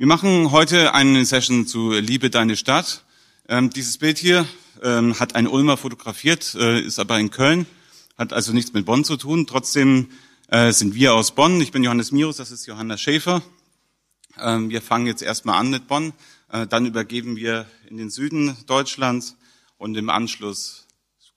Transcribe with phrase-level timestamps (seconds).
[0.00, 3.04] Wir machen heute eine Session zu Liebe deine Stadt.
[3.48, 4.48] Ähm, dieses Bild hier
[4.82, 7.66] ähm, hat ein Ulmer fotografiert, äh, ist aber in Köln,
[8.16, 9.46] hat also nichts mit Bonn zu tun.
[9.46, 10.08] Trotzdem
[10.48, 11.60] äh, sind wir aus Bonn.
[11.60, 13.42] Ich bin Johannes Mirus, das ist Johanna Schäfer.
[14.38, 16.14] Ähm, wir fangen jetzt erstmal an mit Bonn,
[16.50, 19.36] äh, dann übergeben wir in den Süden Deutschlands
[19.76, 20.86] und im Anschluss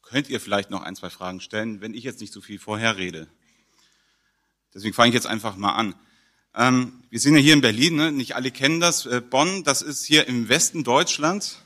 [0.04, 2.96] könnt ihr vielleicht noch ein, zwei Fragen stellen, wenn ich jetzt nicht so viel vorher
[2.96, 3.28] rede.
[4.74, 5.96] Deswegen fange ich jetzt einfach mal an.
[6.56, 8.12] Ähm, wir sind ja hier in Berlin, ne?
[8.12, 9.08] nicht alle kennen das.
[9.08, 11.60] Äh, Bonn, das ist hier im Westen Deutschlands,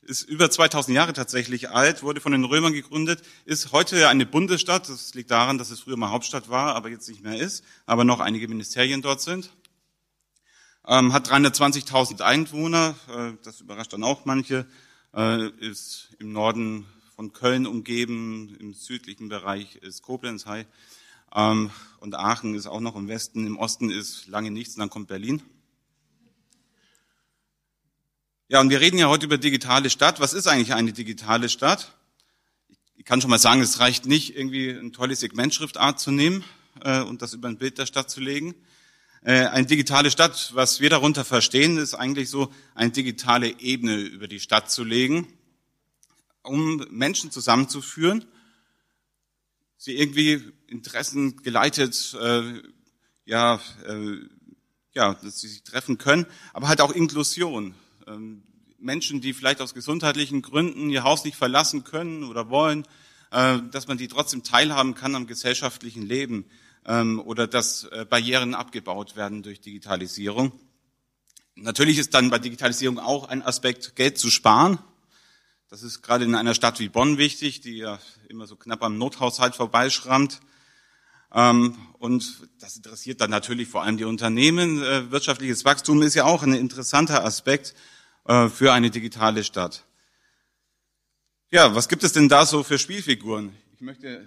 [0.00, 4.88] ist über 2000 Jahre tatsächlich alt, wurde von den Römern gegründet, ist heute eine Bundesstadt.
[4.88, 8.04] Das liegt daran, dass es früher mal Hauptstadt war, aber jetzt nicht mehr ist, aber
[8.04, 9.50] noch einige Ministerien dort sind.
[10.86, 14.64] Ähm, hat 320.000 Einwohner, äh, das überrascht dann auch manche,
[15.14, 20.66] äh, ist im Norden von Köln umgeben, im südlichen Bereich ist Koblenz, Hai.
[21.34, 24.90] Ähm, und Aachen ist auch noch im Westen, im Osten ist lange nichts, und dann
[24.90, 25.42] kommt Berlin.
[28.48, 30.20] Ja, und wir reden ja heute über digitale Stadt.
[30.20, 31.92] Was ist eigentlich eine digitale Stadt?
[32.96, 36.44] Ich kann schon mal sagen, es reicht nicht, irgendwie eine tolle Segmentschriftart zu nehmen
[36.82, 38.54] äh, und das über ein Bild der Stadt zu legen.
[39.22, 44.28] Äh, eine digitale Stadt, was wir darunter verstehen, ist eigentlich so, eine digitale Ebene über
[44.28, 45.26] die Stadt zu legen,
[46.42, 48.24] um Menschen zusammenzuführen
[49.78, 52.62] sie irgendwie Interessen geleitet, äh,
[53.24, 54.16] ja, äh,
[54.92, 57.74] ja, dass sie sich treffen können, aber halt auch Inklusion.
[58.06, 58.42] Ähm,
[58.78, 62.86] Menschen, die vielleicht aus gesundheitlichen Gründen ihr Haus nicht verlassen können oder wollen,
[63.30, 66.46] äh, dass man die trotzdem teilhaben kann am gesellschaftlichen Leben
[66.84, 70.52] ähm, oder dass äh, Barrieren abgebaut werden durch Digitalisierung.
[71.54, 74.78] Natürlich ist dann bei Digitalisierung auch ein Aspekt, Geld zu sparen.
[75.68, 78.96] Das ist gerade in einer Stadt wie Bonn wichtig, die ja immer so knapp am
[78.96, 80.40] Nothaushalt vorbeischrammt.
[81.30, 84.82] Ähm, und das interessiert dann natürlich vor allem die Unternehmen.
[84.82, 87.74] Äh, wirtschaftliches Wachstum ist ja auch ein interessanter Aspekt
[88.24, 89.84] äh, für eine digitale Stadt.
[91.50, 93.54] Ja, was gibt es denn da so für Spielfiguren?
[93.74, 94.26] Ich möchte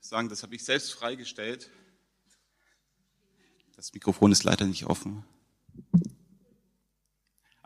[0.00, 1.70] sagen, das habe ich selbst freigestellt.
[3.76, 5.24] Das Mikrofon ist leider nicht offen.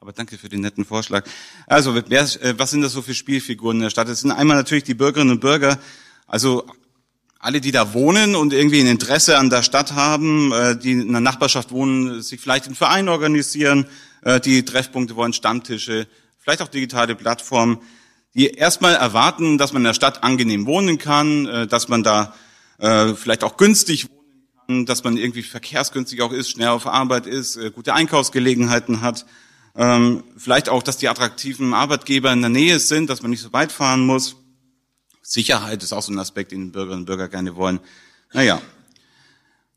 [0.06, 1.24] Aber danke für den netten Vorschlag.
[1.66, 4.08] Also, wer, äh, was sind das so für Spielfiguren in der Stadt?
[4.08, 5.80] Es sind einmal natürlich die Bürgerinnen und Bürger,
[6.28, 6.64] also
[7.40, 11.10] alle, die da wohnen und irgendwie ein Interesse an der Stadt haben, äh, die in
[11.10, 13.86] der Nachbarschaft wohnen, sich vielleicht in Verein organisieren,
[14.22, 16.06] äh, die Treffpunkte wollen, Stammtische,
[16.38, 17.78] vielleicht auch digitale Plattformen,
[18.36, 22.34] die erstmal erwarten, dass man in der Stadt angenehm wohnen kann, dass man da
[22.78, 27.58] vielleicht auch günstig wohnen kann, dass man irgendwie verkehrsgünstig auch ist, schnell auf Arbeit ist,
[27.74, 29.24] gute Einkaufsgelegenheiten hat
[29.76, 33.52] ähm, vielleicht auch, dass die attraktiven Arbeitgeber in der Nähe sind, dass man nicht so
[33.52, 34.36] weit fahren muss.
[35.22, 37.80] Sicherheit ist auch so ein Aspekt, den Bürgerinnen und Bürger gerne wollen.
[38.32, 38.60] Naja,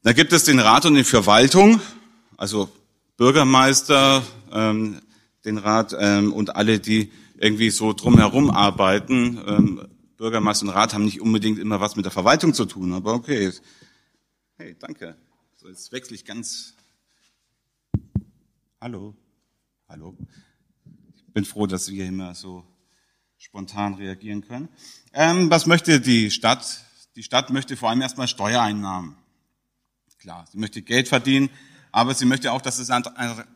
[0.03, 1.81] da gibt es den Rat und die Verwaltung,
[2.37, 2.69] also
[3.17, 5.01] Bürgermeister, ähm,
[5.43, 9.41] den Rat ähm, und alle, die irgendwie so drumherum arbeiten.
[9.45, 13.13] Ähm, Bürgermeister und Rat haben nicht unbedingt immer was mit der Verwaltung zu tun, aber
[13.13, 13.51] okay.
[14.57, 15.15] Hey, danke.
[15.57, 16.75] So, jetzt wechsle ich ganz.
[18.79, 19.15] Hallo.
[19.91, 20.15] Hallo.
[21.15, 22.63] Ich bin froh, dass wir immer so
[23.39, 24.69] spontan reagieren können.
[25.13, 26.85] Ähm, was möchte die Stadt?
[27.15, 29.15] Die Stadt möchte vor allem erstmal Steuereinnahmen.
[30.19, 31.49] Klar, sie möchte Geld verdienen,
[31.91, 33.03] aber sie möchte auch, dass es ein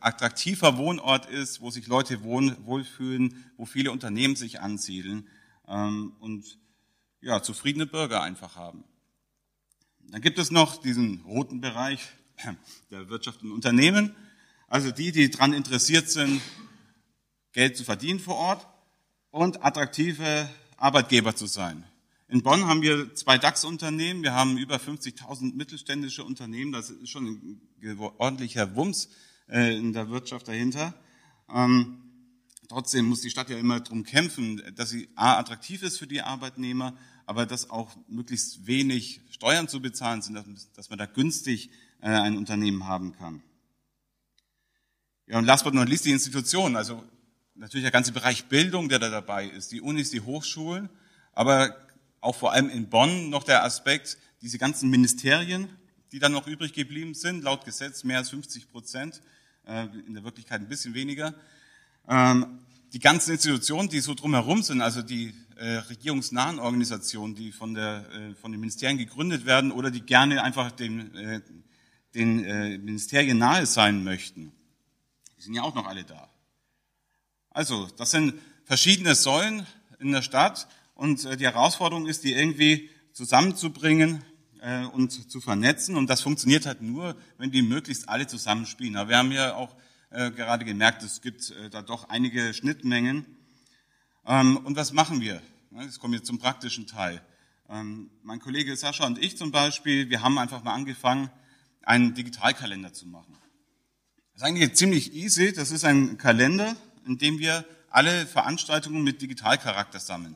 [0.00, 5.28] attraktiver Wohnort ist, wo sich Leute wohlfühlen, wo viele Unternehmen sich ansiedeln
[5.68, 6.58] ähm, und
[7.20, 8.82] ja, zufriedene Bürger einfach haben.
[10.00, 12.08] Dann gibt es noch diesen roten Bereich
[12.90, 14.16] der Wirtschaft und Unternehmen.
[14.68, 16.40] Also die, die daran interessiert sind,
[17.52, 18.66] Geld zu verdienen vor Ort
[19.30, 21.84] und attraktive Arbeitgeber zu sein.
[22.28, 24.22] In Bonn haben wir zwei DAX-Unternehmen.
[24.22, 26.72] Wir haben über 50.000 mittelständische Unternehmen.
[26.72, 29.08] Das ist schon ein ordentlicher Wumms
[29.48, 30.94] äh, in der Wirtschaft dahinter.
[31.48, 31.98] Ähm,
[32.68, 36.22] trotzdem muss die Stadt ja immer darum kämpfen, dass sie A, attraktiv ist für die
[36.22, 40.42] Arbeitnehmer, aber dass auch möglichst wenig Steuern zu bezahlen sind,
[40.74, 41.70] dass man da günstig
[42.00, 43.42] äh, ein Unternehmen haben kann.
[45.26, 47.02] Ja, und last but not least die Institutionen, also
[47.54, 50.90] natürlich der ganze Bereich Bildung, der da dabei ist, die Unis, die Hochschulen,
[51.32, 51.74] aber
[52.20, 55.68] auch vor allem in Bonn noch der Aspekt, diese ganzen Ministerien,
[56.12, 59.22] die dann noch übrig geblieben sind, laut Gesetz mehr als 50 Prozent,
[59.66, 61.34] äh, in der Wirklichkeit ein bisschen weniger.
[62.06, 62.58] Ähm,
[62.92, 68.04] die ganzen Institutionen, die so drumherum sind, also die äh, regierungsnahen Organisationen, die von, der,
[68.12, 71.42] äh, von den Ministerien gegründet werden oder die gerne einfach den,
[72.14, 74.52] den Ministerien nahe sein möchten
[75.44, 76.28] sind ja auch noch alle da.
[77.50, 79.66] Also, das sind verschiedene Säulen
[79.98, 84.24] in der Stadt und äh, die Herausforderung ist, die irgendwie zusammenzubringen,
[84.64, 85.96] äh, und zu vernetzen.
[85.96, 88.96] Und das funktioniert halt nur, wenn die möglichst alle zusammenspielen.
[88.96, 89.76] Aber wir haben ja auch
[90.10, 93.26] äh, gerade gemerkt, es gibt da doch einige Schnittmengen.
[94.26, 95.42] Ähm, und was machen wir?
[95.80, 97.20] Jetzt kommen wir zum praktischen Teil.
[97.68, 101.30] Ähm, mein Kollege Sascha und ich zum Beispiel, wir haben einfach mal angefangen,
[101.82, 103.36] einen Digitalkalender zu machen.
[104.34, 105.52] Das ist eigentlich ziemlich easy.
[105.52, 106.74] Das ist ein Kalender,
[107.06, 110.34] in dem wir alle Veranstaltungen mit Digitalcharakter sammeln.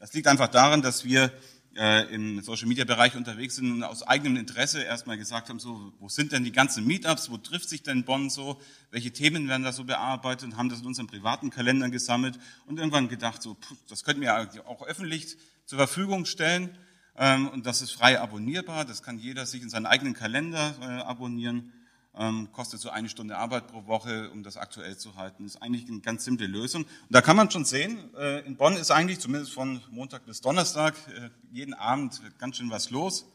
[0.00, 1.32] Das liegt einfach daran, dass wir
[1.76, 5.92] äh, im Social Media Bereich unterwegs sind und aus eigenem Interesse erstmal gesagt haben, so,
[6.00, 8.60] wo sind denn die ganzen Meetups, wo trifft sich denn Bonn so,
[8.90, 10.46] welche Themen werden da so bearbeitet?
[10.46, 12.36] Und haben das in unseren privaten Kalendern gesammelt
[12.66, 14.36] und irgendwann gedacht, so, pff, das könnten wir
[14.66, 15.36] auch öffentlich
[15.66, 16.76] zur Verfügung stellen.
[17.16, 20.84] Ähm, und das ist frei abonnierbar, das kann jeder sich in seinen eigenen Kalender äh,
[21.02, 21.72] abonnieren
[22.14, 25.44] ähm, kostet so eine Stunde Arbeit pro Woche, um das aktuell zu halten.
[25.46, 26.82] Ist eigentlich eine ganz simple Lösung.
[26.82, 30.40] Und da kann man schon sehen, äh, in Bonn ist eigentlich zumindest von Montag bis
[30.40, 33.26] Donnerstag äh, jeden Abend ganz schön was los.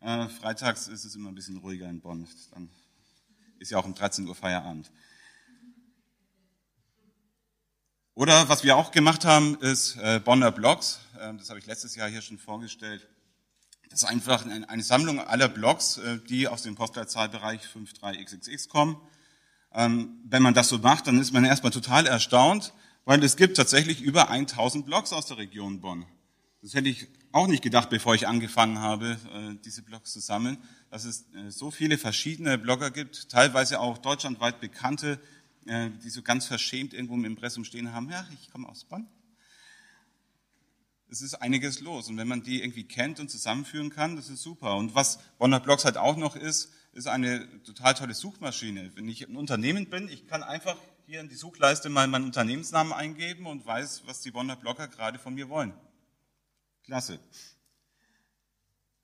[0.00, 2.26] Äh, freitags ist es immer ein bisschen ruhiger in Bonn.
[2.52, 2.70] Dann
[3.58, 4.90] ist ja auch um 13 Uhr Feierabend.
[8.14, 11.00] Oder was wir auch gemacht haben, ist äh, Bonner Blogs.
[11.18, 13.08] Äh, das habe ich letztes Jahr hier schon vorgestellt.
[13.92, 18.96] Das ist einfach eine Sammlung aller Blogs, äh, die aus dem Postleitzahlbereich 53xxx kommen.
[19.74, 22.72] Ähm, wenn man das so macht, dann ist man erstmal total erstaunt,
[23.04, 26.06] weil es gibt tatsächlich über 1000 Blogs aus der Region Bonn.
[26.62, 30.56] Das hätte ich auch nicht gedacht, bevor ich angefangen habe, äh, diese Blogs zu sammeln,
[30.90, 35.20] dass es äh, so viele verschiedene Blogger gibt, teilweise auch deutschlandweit bekannte,
[35.64, 39.06] die so ganz verschämt irgendwo im Impressum stehen haben, ja, ich komme aus Bonn,
[41.12, 42.08] es ist einiges los.
[42.08, 44.76] Und wenn man die irgendwie kennt und zusammenführen kann, das ist super.
[44.76, 48.90] Und was Bonner Blogs halt auch noch ist, ist eine total tolle Suchmaschine.
[48.94, 50.76] Wenn ich ein Unternehmen bin, ich kann einfach
[51.06, 55.18] hier in die Suchleiste mal meinen Unternehmensnamen eingeben und weiß, was die Bonner Blogger gerade
[55.18, 55.74] von mir wollen.
[56.84, 57.20] Klasse.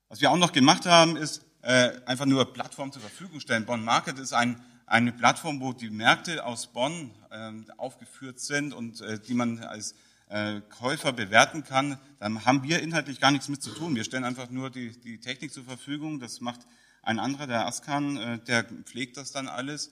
[0.07, 3.67] Was wir auch noch gemacht haben, ist äh, einfach nur Plattformen zur Verfügung stellen.
[3.67, 8.99] Bonn Market ist ein, eine Plattform, wo die Märkte aus Bonn äh, aufgeführt sind und
[9.01, 9.93] äh, die man als
[10.29, 13.95] äh, Käufer bewerten kann, dann haben wir inhaltlich gar nichts mit zu tun.
[13.95, 16.19] Wir stellen einfach nur die, die Technik zur Verfügung.
[16.19, 16.61] Das macht
[17.01, 19.91] ein anderer, der Askan, äh, der pflegt das dann alles.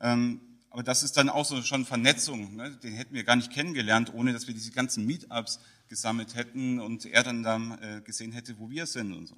[0.00, 0.40] Ähm,
[0.70, 2.54] aber das ist dann auch so schon Vernetzung.
[2.54, 2.70] Ne?
[2.82, 7.06] Den hätten wir gar nicht kennengelernt, ohne dass wir diese ganzen Meetups gesammelt hätten und
[7.06, 9.36] er dann da äh, gesehen hätte, wo wir sind und so.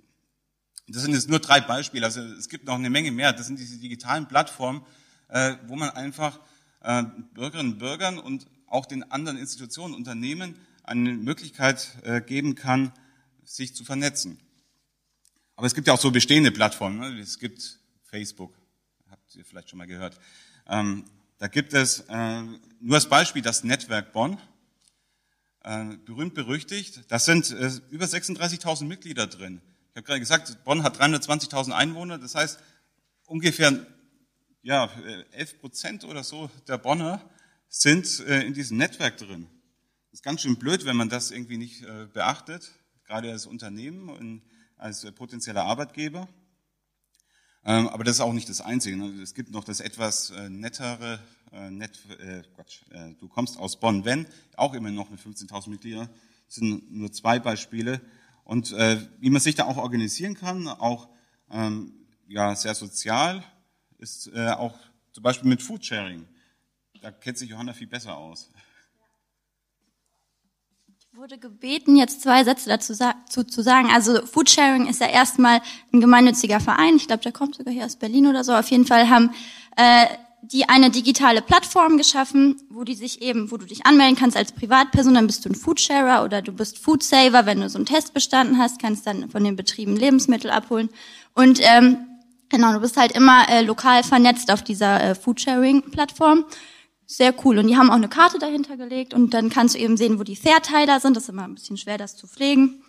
[0.88, 2.04] Das sind jetzt nur drei Beispiele.
[2.04, 3.32] Also es gibt noch eine Menge mehr.
[3.32, 4.82] Das sind diese digitalen Plattformen,
[5.28, 6.40] äh, wo man einfach
[7.34, 12.92] Bürgerinnen und Bürgern und auch den anderen Institutionen, Unternehmen eine Möglichkeit äh, geben kann,
[13.44, 14.38] sich zu vernetzen.
[15.56, 16.98] Aber es gibt ja auch so bestehende Plattformen.
[17.00, 17.20] Ne?
[17.20, 18.54] Es gibt Facebook,
[19.10, 20.18] habt ihr vielleicht schon mal gehört.
[20.66, 21.04] Ähm,
[21.38, 22.42] da gibt es äh,
[22.80, 24.38] nur als Beispiel das Netzwerk Bonn,
[25.64, 27.02] äh, berühmt berüchtigt.
[27.08, 27.50] Das sind
[27.90, 29.60] über 36.000 Mitglieder drin.
[29.90, 32.18] Ich habe gerade gesagt, Bonn hat 320.000 Einwohner.
[32.18, 32.60] Das heißt,
[33.26, 33.84] ungefähr
[34.62, 34.90] ja,
[35.32, 37.20] 11 Prozent oder so der Bonner
[37.70, 39.46] sind äh, in diesem Netzwerk drin.
[40.10, 42.72] Das ist ganz schön blöd, wenn man das irgendwie nicht äh, beachtet,
[43.04, 44.42] gerade als Unternehmen und
[44.76, 46.28] als äh, potenzieller Arbeitgeber.
[47.64, 48.96] Ähm, aber das ist auch nicht das Einzige.
[48.96, 49.22] Ne?
[49.22, 51.20] Es gibt noch das etwas nettere,
[51.70, 52.82] net, äh, Quatsch,
[53.18, 54.26] du kommst aus Bonn, wenn,
[54.56, 56.08] auch immer noch mit 15.000 Mitgliedern.
[56.46, 58.00] Das sind nur zwei Beispiele.
[58.44, 61.08] Und wie man sich da auch organisieren kann, auch
[61.50, 61.92] ähm,
[62.26, 63.44] ja, sehr sozial,
[63.98, 64.78] ist auch
[65.12, 66.26] zum Beispiel mit Foodsharing.
[67.00, 68.50] Da kennt sich Johanna viel besser aus.
[70.98, 72.94] Ich wurde gebeten, jetzt zwei Sätze dazu
[73.28, 73.88] zu, zu sagen.
[73.90, 75.60] Also Foodsharing ist ja erstmal
[75.92, 76.96] ein gemeinnütziger Verein.
[76.96, 78.54] Ich glaube, der kommt sogar hier aus Berlin oder so.
[78.54, 79.30] Auf jeden Fall haben
[79.76, 80.06] äh,
[80.42, 84.52] die eine digitale Plattform geschaffen, wo die sich eben, wo du dich anmelden kannst als
[84.52, 88.14] Privatperson, dann bist du ein Foodsharer oder du bist Foodsaver, wenn du so einen Test
[88.14, 90.88] bestanden hast, kannst dann von den Betrieben Lebensmittel abholen.
[91.34, 91.98] Und ähm,
[92.48, 96.44] genau, du bist halt immer äh, lokal vernetzt auf dieser äh, Foodsharing-Plattform
[97.10, 97.58] sehr cool.
[97.58, 100.22] Und die haben auch eine Karte dahinter gelegt und dann kannst du eben sehen, wo
[100.22, 101.16] die Verteiler sind.
[101.16, 102.84] Das ist immer ein bisschen schwer, das zu pflegen.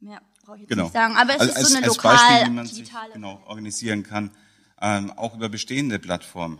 [0.00, 0.84] Mehr brauche ich jetzt genau.
[0.84, 1.14] nicht sagen.
[1.16, 4.02] Aber es also ist als, so eine als lokal Beispiel, wie man sich genau organisieren
[4.02, 4.30] kann,
[4.80, 6.58] ähm, auch über bestehende Plattformen.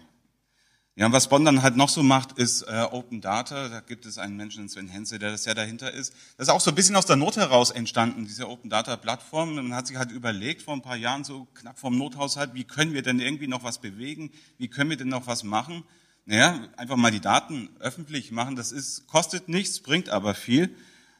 [0.96, 3.68] Ja, und was Bonn dann halt noch so macht, ist äh, Open Data.
[3.68, 6.12] Da gibt es einen Menschen, Sven Henze, der das ja dahinter ist.
[6.36, 9.54] Das ist auch so ein bisschen aus der Not heraus entstanden, diese Open Data Plattform.
[9.54, 12.92] Man hat sich halt überlegt vor ein paar Jahren, so knapp vom Nothaushalt, wie können
[12.92, 14.30] wir denn irgendwie noch was bewegen?
[14.58, 15.82] Wie können wir denn noch was machen?
[16.26, 20.74] Naja, einfach mal die Daten öffentlich machen, das ist, kostet nichts, bringt aber viel.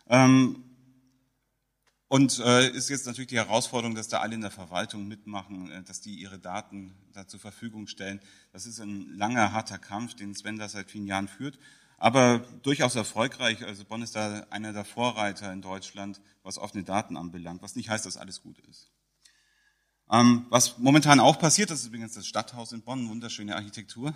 [0.08, 0.64] Ähm,
[2.08, 5.82] und äh, ist jetzt natürlich die Herausforderung, dass da alle in der Verwaltung mitmachen, äh,
[5.82, 8.20] dass die ihre Daten da zur Verfügung stellen.
[8.52, 11.58] Das ist ein langer, harter Kampf, den Sven da seit vielen Jahren führt,
[11.98, 13.64] aber durchaus erfolgreich.
[13.64, 17.90] Also Bonn ist da einer der Vorreiter in Deutschland, was offene Daten anbelangt, was nicht
[17.90, 18.90] heißt, dass alles gut ist.
[20.10, 24.14] Ähm, was momentan auch passiert, das ist übrigens das Stadthaus in Bonn, wunderschöne Architektur.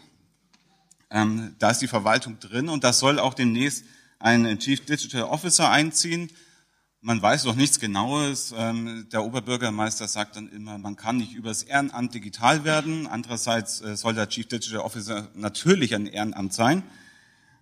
[1.11, 3.85] Ähm, da ist die Verwaltung drin und das soll auch demnächst
[4.19, 6.31] ein Chief Digital Officer einziehen.
[7.01, 8.53] Man weiß noch nichts Genaues.
[8.57, 13.07] Ähm, der Oberbürgermeister sagt dann immer, man kann nicht übers Ehrenamt digital werden.
[13.07, 16.83] Andererseits äh, soll der Chief Digital Officer natürlich ein Ehrenamt sein.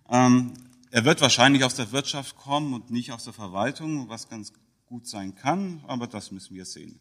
[0.09, 0.53] Ähm,
[0.89, 4.53] er wird wahrscheinlich aus der Wirtschaft kommen und nicht aus der Verwaltung, was ganz
[4.87, 6.99] gut sein kann, aber das müssen wir sehen.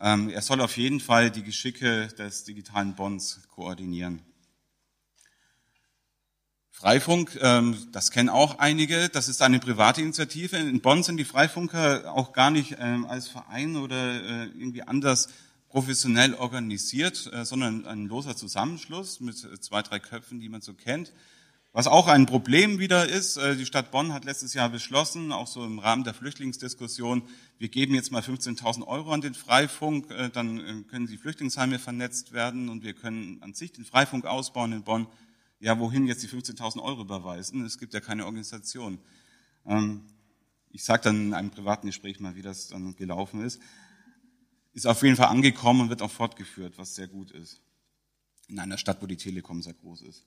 [0.00, 4.22] Ähm, er soll auf jeden Fall die Geschicke des digitalen Bonds koordinieren.
[6.80, 10.56] Freifunk, ähm, das kennen auch einige, das ist eine private Initiative.
[10.58, 15.28] In Bonn sind die Freifunker auch gar nicht ähm, als Verein oder äh, irgendwie anders
[15.70, 21.12] professionell organisiert, äh, sondern ein loser Zusammenschluss mit zwei, drei Köpfen, die man so kennt.
[21.72, 25.48] Was auch ein Problem wieder ist, äh, die Stadt Bonn hat letztes Jahr beschlossen, auch
[25.48, 27.22] so im Rahmen der Flüchtlingsdiskussion,
[27.58, 32.68] wir geben jetzt mal 15.000 Euro an den Freifunk, dann können die Flüchtlingsheime vernetzt werden
[32.68, 35.08] und wir können an sich den Freifunk ausbauen in Bonn
[35.60, 37.64] ja, wohin jetzt die 15.000 Euro überweisen?
[37.64, 38.98] Es gibt ja keine Organisation.
[39.66, 40.04] Ähm,
[40.70, 43.60] ich sage dann in einem privaten Gespräch mal, wie das dann gelaufen ist.
[44.72, 47.60] Ist auf jeden Fall angekommen und wird auch fortgeführt, was sehr gut ist.
[48.48, 50.24] In einer Stadt, wo die Telekom sehr groß ist.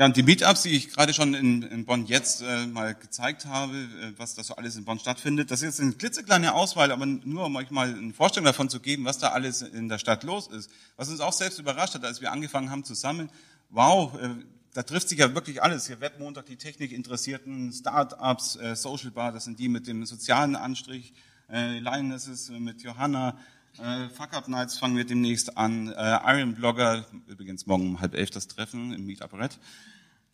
[0.00, 3.44] Ja, und die Meetups, die ich gerade schon in, in Bonn jetzt äh, mal gezeigt
[3.44, 6.90] habe, äh, was da so alles in Bonn stattfindet, das ist jetzt eine klitzekleine Auswahl,
[6.90, 9.98] aber nur um euch mal eine Vorstellung davon zu geben, was da alles in der
[9.98, 10.70] Stadt los ist.
[10.96, 13.28] Was uns auch selbst überrascht hat, als wir angefangen haben zu sammeln,
[13.68, 14.30] wow, äh,
[14.72, 15.86] da trifft sich ja wirklich alles.
[15.86, 21.12] Hier Webmontag, die Technikinteressierten, Start-ups, äh, Social Bar, das sind die mit dem sozialen Anstrich,
[21.52, 23.36] äh, Lionesses mit Johanna,
[23.78, 25.88] äh, Fuck Up Nights fangen wir demnächst an.
[25.88, 29.58] Äh, Iron Blogger, übrigens morgen um halb elf das Treffen im Meetup Red.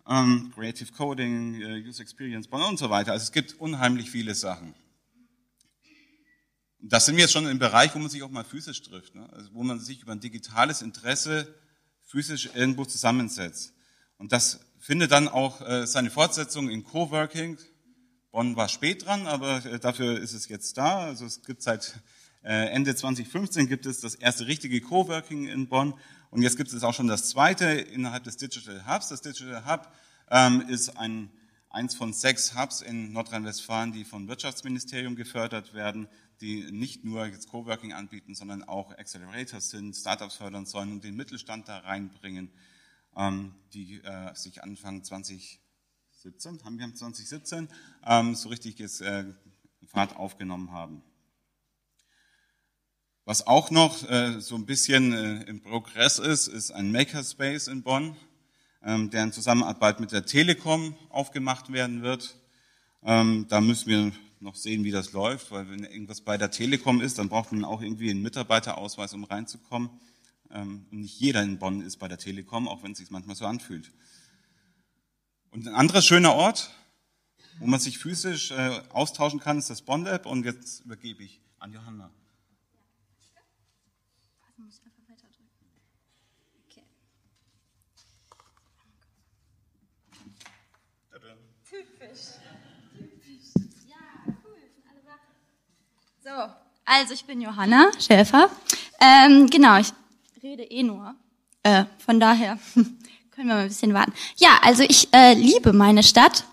[0.09, 3.13] Ähm, Creative Coding, äh, User Experience und so weiter.
[3.13, 4.75] Also es gibt unheimlich viele Sachen.
[6.81, 9.29] Das sind wir jetzt schon im Bereich, wo man sich auch mal physisch trifft, ne?
[9.33, 11.53] also wo man sich über ein digitales Interesse
[12.03, 13.75] physisch irgendwo zusammensetzt.
[14.19, 17.59] Und das findet dann auch äh, seine Fortsetzung in Coworking.
[18.31, 21.01] Bonn war spät dran, aber äh, dafür ist es jetzt da.
[21.01, 21.95] Also es gibt seit
[22.53, 25.95] Ende 2015 gibt es das erste richtige Coworking in Bonn
[26.31, 29.09] und jetzt gibt es auch schon das zweite innerhalb des Digital Hubs.
[29.09, 29.93] Das Digital Hub
[30.31, 31.31] ähm, ist ein,
[31.71, 36.09] eins von sechs Hubs in Nordrhein-Westfalen, die vom Wirtschaftsministerium gefördert werden,
[36.41, 41.17] die nicht nur jetzt Coworking anbieten, sondern auch Accelerators sind, Startups fördern sollen und den
[41.17, 42.51] Mittelstand da reinbringen,
[43.17, 47.69] ähm, die äh, sich Anfang 2017, haben wir 2017,
[48.05, 49.25] ähm, so richtig jetzt äh,
[49.87, 51.03] Fahrt aufgenommen haben.
[53.29, 57.83] Was auch noch äh, so ein bisschen äh, im Progress ist, ist ein Makerspace in
[57.83, 58.17] Bonn,
[58.85, 62.37] ähm, der in Zusammenarbeit mit der Telekom aufgemacht werden wird.
[63.03, 67.01] Ähm, da müssen wir noch sehen, wie das läuft, weil wenn irgendwas bei der Telekom
[67.01, 69.91] ist, dann braucht man auch irgendwie einen Mitarbeiterausweis, um reinzukommen.
[70.53, 73.35] Ähm, und nicht jeder in Bonn ist bei der Telekom, auch wenn es sich manchmal
[73.35, 73.91] so anfühlt.
[75.51, 76.71] Und ein anderer schöner Ort,
[77.59, 80.27] wo man sich physisch äh, austauschen kann, ist das Bonn Lab.
[80.27, 82.13] Und jetzt übergebe ich an Johanna.
[96.27, 96.31] So,
[96.85, 98.51] also ich bin Johanna Schäfer.
[99.01, 99.93] Ähm, genau, ich
[100.43, 101.15] rede eh nur.
[101.63, 104.13] Äh, von daher können wir mal ein bisschen warten.
[104.37, 106.45] Ja, also ich äh, liebe meine Stadt,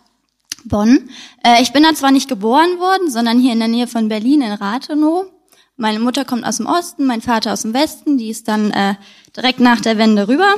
[0.65, 1.09] Bonn.
[1.43, 4.41] Äh, ich bin da zwar nicht geboren worden, sondern hier in der Nähe von Berlin
[4.41, 5.32] in Rathenow.
[5.75, 8.17] Meine Mutter kommt aus dem Osten, mein Vater aus dem Westen.
[8.17, 8.95] Die ist dann äh,
[9.35, 10.55] direkt nach der Wende rüber.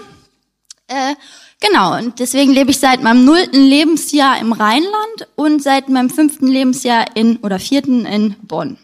[0.87, 1.15] Äh,
[1.61, 6.47] genau, und deswegen lebe ich seit meinem nullten Lebensjahr im Rheinland und seit meinem fünften
[6.47, 8.77] Lebensjahr in oder vierten in Bonn.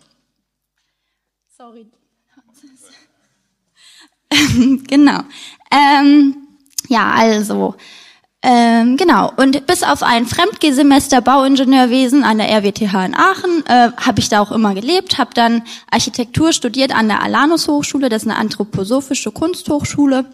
[1.56, 1.86] Sorry.
[4.88, 5.22] genau.
[5.70, 6.48] Ähm,
[6.88, 7.76] ja, also.
[8.44, 9.32] Ähm, genau.
[9.38, 14.42] Und bis auf ein Fremdgesemester Bauingenieurwesen an der RWTH in Aachen äh, habe ich da
[14.42, 19.32] auch immer gelebt, habe dann Architektur studiert an der Alanus Hochschule, das ist eine anthroposophische
[19.32, 20.26] Kunsthochschule,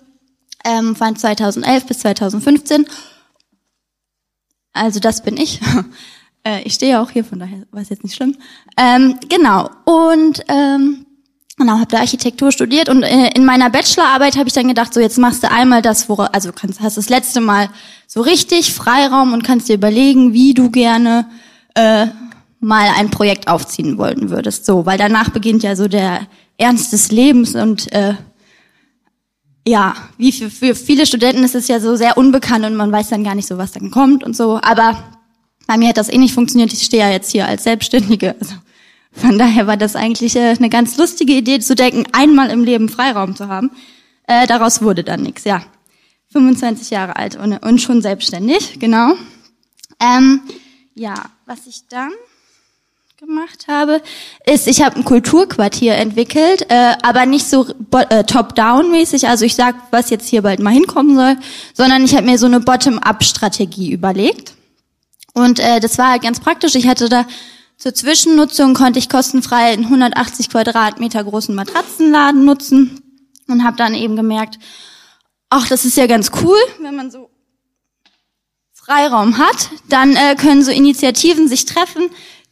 [0.64, 2.86] ähm, von 2011 bis 2015.
[4.72, 5.60] Also das bin ich.
[6.46, 8.38] äh, ich stehe auch hier, von daher war es jetzt nicht schlimm.
[8.78, 9.70] Ähm, genau.
[9.84, 11.07] Und ähm,
[11.60, 15.00] Genau, habe da Architektur studiert und äh, in meiner Bachelorarbeit habe ich dann gedacht, so
[15.00, 17.70] jetzt machst du einmal das, wo, also kannst, hast das letzte Mal
[18.06, 21.28] so richtig Freiraum und kannst dir überlegen, wie du gerne
[21.74, 22.06] äh,
[22.60, 24.68] mal ein Projekt aufziehen wollen würdest.
[24.68, 28.14] So, weil danach beginnt ja so der Ernst des Lebens und äh,
[29.68, 33.10] ja, wie für, für viele Studenten ist es ja so sehr unbekannt und man weiß
[33.10, 34.60] dann gar nicht so, was dann kommt und so.
[34.62, 34.96] Aber
[35.66, 36.72] bei mir hat das eh nicht funktioniert.
[36.72, 38.36] Ich stehe ja jetzt hier als Selbstständige.
[38.40, 38.56] Also
[39.18, 42.88] Von daher war das eigentlich äh, eine ganz lustige Idee zu denken, einmal im Leben
[42.88, 43.72] Freiraum zu haben.
[44.28, 45.64] Äh, daraus wurde dann nichts, ja.
[46.34, 49.14] 25 Jahre alt und, und schon selbstständig, genau.
[50.00, 50.42] Ähm,
[50.94, 52.12] ja, was ich dann
[53.18, 54.02] gemacht habe,
[54.46, 57.66] ist, ich habe ein Kulturquartier entwickelt, äh, aber nicht so
[58.10, 61.38] äh, top-down-mäßig, also ich sag, was jetzt hier bald mal hinkommen soll,
[61.74, 64.54] sondern ich habe mir so eine Bottom-up-Strategie überlegt.
[65.34, 66.76] Und äh, das war halt ganz praktisch.
[66.76, 67.26] Ich hatte da
[67.78, 73.02] zur Zwischennutzung konnte ich kostenfrei einen 180 Quadratmeter großen Matratzenladen nutzen
[73.48, 74.58] und habe dann eben gemerkt,
[75.50, 77.30] ach, das ist ja ganz cool, wenn man so
[78.74, 82.10] Freiraum hat, dann äh, können so Initiativen sich treffen,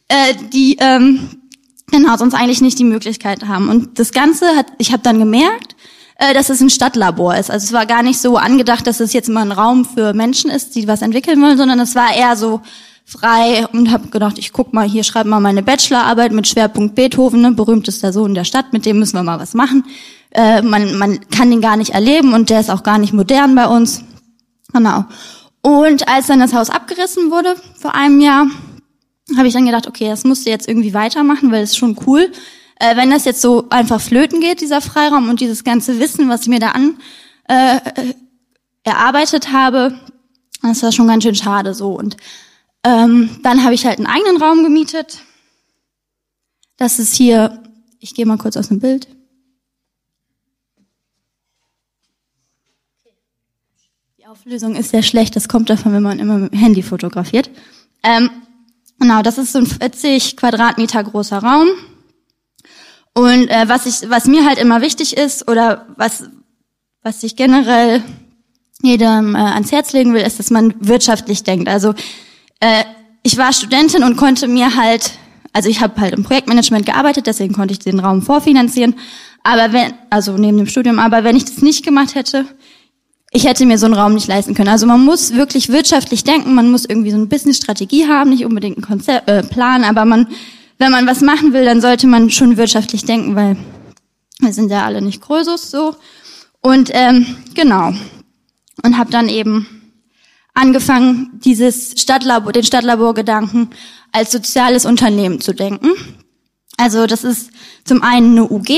[0.08, 1.42] äh, die ähm,
[1.90, 3.68] genau sonst eigentlich nicht die Möglichkeit haben.
[3.68, 5.76] Und das Ganze hat, ich habe dann gemerkt,
[6.18, 7.50] äh, dass es ein Stadtlabor ist.
[7.50, 10.50] Also es war gar nicht so angedacht, dass es jetzt mal ein Raum für Menschen
[10.50, 12.60] ist, die was entwickeln wollen, sondern es war eher so
[13.06, 17.40] frei und habe gedacht, ich guck mal, hier schreibe mal meine Bachelorarbeit mit Schwerpunkt Beethoven,
[17.40, 19.84] ne, berühmtester Sohn der Stadt, mit dem müssen wir mal was machen.
[20.32, 23.54] Äh, man, man kann den gar nicht erleben und der ist auch gar nicht modern
[23.54, 24.02] bei uns.
[24.72, 25.04] Genau.
[25.62, 28.48] Und als dann das Haus abgerissen wurde vor einem Jahr,
[29.36, 31.96] habe ich dann gedacht, okay, das musst du jetzt irgendwie weitermachen, weil es ist schon
[32.06, 32.30] cool.
[32.80, 36.42] Äh, wenn das jetzt so einfach flöten geht, dieser Freiraum und dieses ganze Wissen, was
[36.42, 36.96] ich mir da an
[37.48, 38.14] äh, äh
[38.82, 39.98] erarbeitet habe,
[40.62, 41.90] das war schon ganz schön schade so.
[41.90, 42.16] Und
[42.86, 45.22] ähm, dann habe ich halt einen eigenen Raum gemietet.
[46.76, 47.64] Das ist hier,
[47.98, 49.08] ich gehe mal kurz aus dem Bild.
[54.18, 57.50] Die Auflösung ist sehr schlecht, das kommt davon, wenn man immer mit dem Handy fotografiert.
[58.04, 58.30] Ähm,
[59.00, 61.66] genau, das ist so ein 40 Quadratmeter großer Raum.
[63.14, 66.30] Und äh, was ich, was mir halt immer wichtig ist oder was,
[67.02, 68.04] was ich generell
[68.80, 71.68] jedem äh, ans Herz legen will, ist, dass man wirtschaftlich denkt.
[71.68, 71.94] Also
[72.60, 72.84] äh,
[73.22, 75.12] ich war Studentin und konnte mir halt,
[75.52, 78.94] also ich habe halt im Projektmanagement gearbeitet, deswegen konnte ich den Raum vorfinanzieren.
[79.42, 82.44] Aber wenn, also neben dem Studium, aber wenn ich das nicht gemacht hätte,
[83.32, 84.68] ich hätte mir so einen Raum nicht leisten können.
[84.68, 88.76] Also man muss wirklich wirtschaftlich denken, man muss irgendwie so eine Business-Strategie haben, nicht unbedingt
[88.76, 90.28] einen Konzept, äh, Plan, aber man,
[90.78, 93.56] wenn man was machen will, dann sollte man schon wirtschaftlich denken, weil
[94.38, 95.96] wir sind ja alle nicht Größus so.
[96.60, 97.92] Und ähm, genau.
[98.82, 99.66] Und habe dann eben
[100.56, 103.70] angefangen, dieses Stadtlabor, den Stadtlaborgedanken
[104.12, 105.90] als soziales Unternehmen zu denken.
[106.78, 107.50] Also das ist
[107.84, 108.70] zum einen eine UG,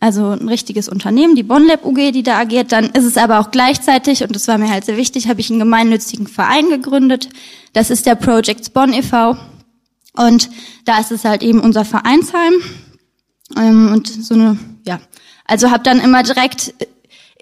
[0.00, 2.70] also ein richtiges Unternehmen, die Bonlab UG, die da agiert.
[2.70, 5.50] Dann ist es aber auch gleichzeitig, und das war mir halt sehr wichtig, habe ich
[5.50, 7.28] einen gemeinnützigen Verein gegründet.
[7.72, 9.36] Das ist der Projects Bonn e.V.
[10.16, 10.50] Und
[10.84, 12.54] da ist es halt eben unser Vereinsheim.
[13.56, 15.00] Ähm, und so eine, ja,
[15.46, 16.74] also habe dann immer direkt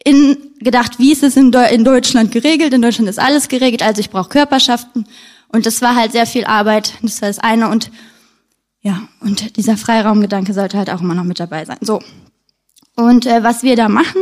[0.06, 2.72] in, gedacht, wie ist es in, in Deutschland geregelt?
[2.72, 5.04] In Deutschland ist alles geregelt, also ich brauche Körperschaften.
[5.48, 6.92] Und das war halt sehr viel Arbeit.
[7.02, 7.68] Das war das eine.
[7.68, 7.90] Und
[8.82, 11.78] ja, und dieser Freiraumgedanke sollte halt auch immer noch mit dabei sein.
[11.80, 12.00] So.
[12.94, 14.20] Und äh, was wir da machen,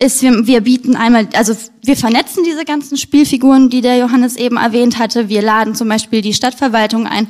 [0.00, 4.56] ist, wir, wir bieten einmal, also wir vernetzen diese ganzen Spielfiguren, die der Johannes eben
[4.56, 5.28] erwähnt hatte.
[5.28, 7.28] Wir laden zum Beispiel die Stadtverwaltung ein,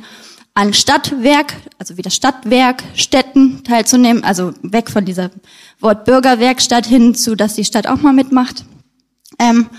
[0.53, 5.31] an Stadtwerk, also wieder Stadtwerk, Städten teilzunehmen, also weg von dieser
[5.79, 8.65] Wort Bürgerwerkstatt hin zu, dass die Stadt auch mal mitmacht.
[9.37, 9.69] Ähm,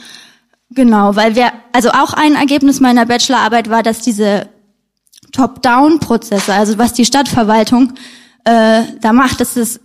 [0.70, 4.48] genau, weil wir, also auch ein Ergebnis meiner Bachelorarbeit war, dass diese
[5.32, 7.92] Top-Down-Prozesse, also was die Stadtverwaltung
[8.44, 9.80] äh, da macht, dass es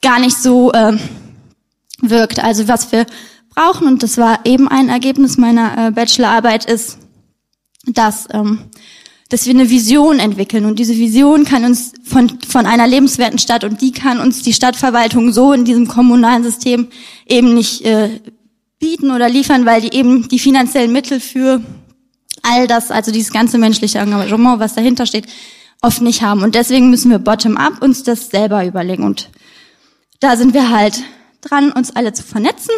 [0.00, 0.96] gar nicht so äh,
[2.00, 2.38] wirkt.
[2.38, 3.06] Also was wir
[3.54, 6.98] brauchen, und das war eben ein Ergebnis meiner äh, Bachelorarbeit, ist,
[7.86, 8.70] dass ähm,
[9.30, 13.64] dass wir eine Vision entwickeln und diese Vision kann uns von, von einer lebenswerten Stadt
[13.64, 16.88] und die kann uns die Stadtverwaltung so in diesem kommunalen System
[17.26, 18.20] eben nicht äh,
[18.80, 21.62] bieten oder liefern, weil die eben die finanziellen Mittel für
[22.42, 25.26] all das, also dieses ganze menschliche Engagement, was dahinter steht,
[25.80, 26.42] oft nicht haben.
[26.42, 29.04] Und deswegen müssen wir bottom-up uns das selber überlegen.
[29.04, 29.30] Und
[30.18, 31.02] da sind wir halt
[31.40, 32.74] dran, uns alle zu vernetzen.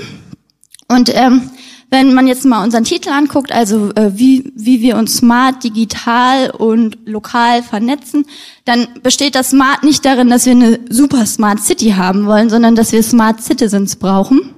[0.88, 1.50] Und ähm,
[1.92, 6.50] wenn man jetzt mal unseren Titel anguckt, also äh, wie, wie wir uns smart, digital
[6.50, 8.24] und lokal vernetzen,
[8.64, 12.76] dann besteht das Smart nicht darin, dass wir eine super Smart City haben wollen, sondern
[12.76, 14.54] dass wir Smart Citizens brauchen.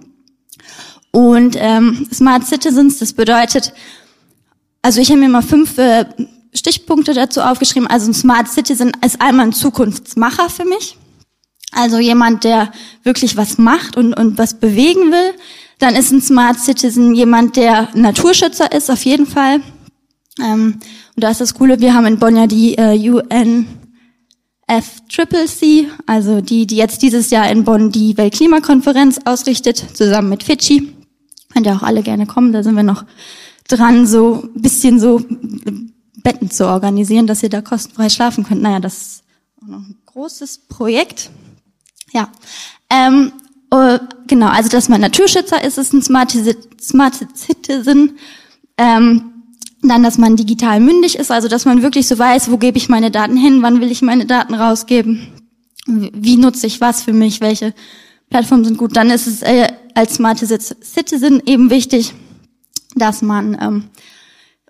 [1.10, 3.72] Und ähm, Smart Citizens, das bedeutet,
[4.80, 6.04] also ich habe mir mal fünf äh,
[6.54, 7.88] Stichpunkte dazu aufgeschrieben.
[7.88, 10.96] Also ein Smart Citizen ist einmal ein Zukunftsmacher für mich.
[11.72, 12.70] Also jemand, der
[13.02, 15.34] wirklich was macht und, und was bewegen will.
[15.84, 19.60] Dann ist ein Smart Citizen jemand, der Naturschützer ist, auf jeden Fall.
[20.40, 20.78] Ähm,
[21.14, 22.96] und da ist das Coole, wir haben in Bonn ja die äh,
[24.66, 30.90] UNFCCC, also die, die jetzt dieses Jahr in Bonn die Weltklimakonferenz ausrichtet, zusammen mit Fidschi.
[31.52, 33.04] Könnt ihr auch alle gerne kommen, da sind wir noch
[33.68, 35.20] dran, so bisschen so
[36.22, 38.62] Betten zu organisieren, dass ihr da kostenfrei schlafen könnt.
[38.62, 39.22] Naja, das
[39.62, 41.28] auch noch ein großes Projekt.
[42.14, 42.30] Ja,
[42.88, 43.32] ähm,
[43.74, 46.34] uh, genau, also dass man Naturschützer ist, ist ein Smart,
[46.80, 48.18] Smart Citizen.
[48.76, 49.30] Ähm,
[49.82, 52.88] dann, dass man digital mündig ist, also dass man wirklich so weiß, wo gebe ich
[52.88, 55.28] meine Daten hin, wann will ich meine Daten rausgeben,
[55.86, 57.74] wie nutze ich was für mich, welche
[58.30, 58.96] Plattformen sind gut.
[58.96, 62.14] Dann ist es äh, als Smart Citizen eben wichtig,
[62.96, 63.84] dass man ähm,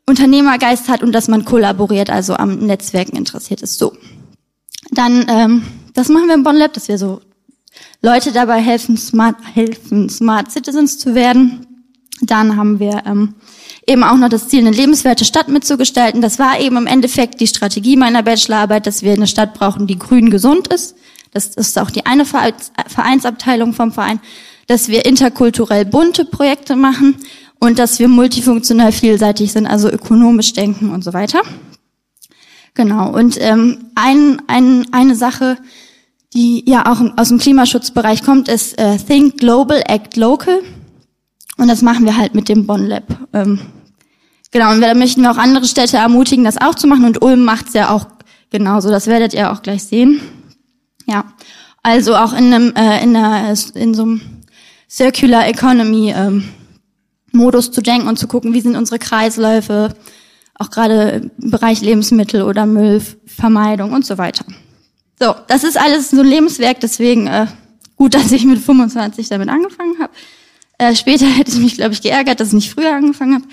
[0.07, 3.79] Unternehmergeist hat und dass man kollaboriert, also am Netzwerken interessiert ist.
[3.79, 3.93] So.
[4.91, 5.63] Dann, ähm,
[5.95, 7.21] das machen wir im Bonn Lab, dass wir so
[8.03, 11.67] Leute dabei helfen, smart, helfen, smart Citizens zu werden.
[12.21, 13.35] Dann haben wir ähm,
[13.87, 16.21] eben auch noch das Ziel, eine lebenswerte Stadt mitzugestalten.
[16.21, 19.99] Das war eben im Endeffekt die Strategie meiner Bachelorarbeit, dass wir eine Stadt brauchen, die
[19.99, 20.97] grün gesund ist.
[21.33, 24.21] Das ist auch die eine Vereinsabteilung vom Verein,
[24.69, 27.17] dass wir interkulturell bunte Projekte machen
[27.59, 31.41] und dass wir multifunktional vielseitig sind, also ökonomisch denken und so weiter.
[32.75, 33.13] Genau.
[33.13, 35.57] Und ähm, ein, ein, eine Sache,
[36.35, 40.61] die ja auch aus dem Klimaschutzbereich kommt, ist äh, Think Global, Act Local.
[41.57, 43.05] Und das machen wir halt mit dem Bonn Lab.
[43.33, 43.61] Ähm,
[44.51, 47.05] genau, und da möchten wir auch andere Städte ermutigen, das auch zu machen.
[47.05, 48.07] Und Ulm macht's ja auch
[48.51, 48.91] genauso.
[48.91, 50.21] Das werdet ihr auch gleich sehen.
[51.07, 51.25] Ja,
[51.83, 54.21] also auch in einem, äh, in, einer, in so einem
[54.91, 56.49] Circular Economy ähm,
[57.31, 59.95] Modus zu denken und zu gucken, wie sind unsere Kreisläufe,
[60.55, 64.45] auch gerade im Bereich Lebensmittel oder Müllvermeidung und so weiter.
[65.21, 67.47] So, das ist alles so ein Lebenswerk, deswegen äh,
[67.97, 70.13] gut, dass ich mit 25 damit angefangen habe.
[70.79, 73.45] Äh, später hätte ich mich, glaube ich, geärgert, dass ich nicht früher angefangen habe.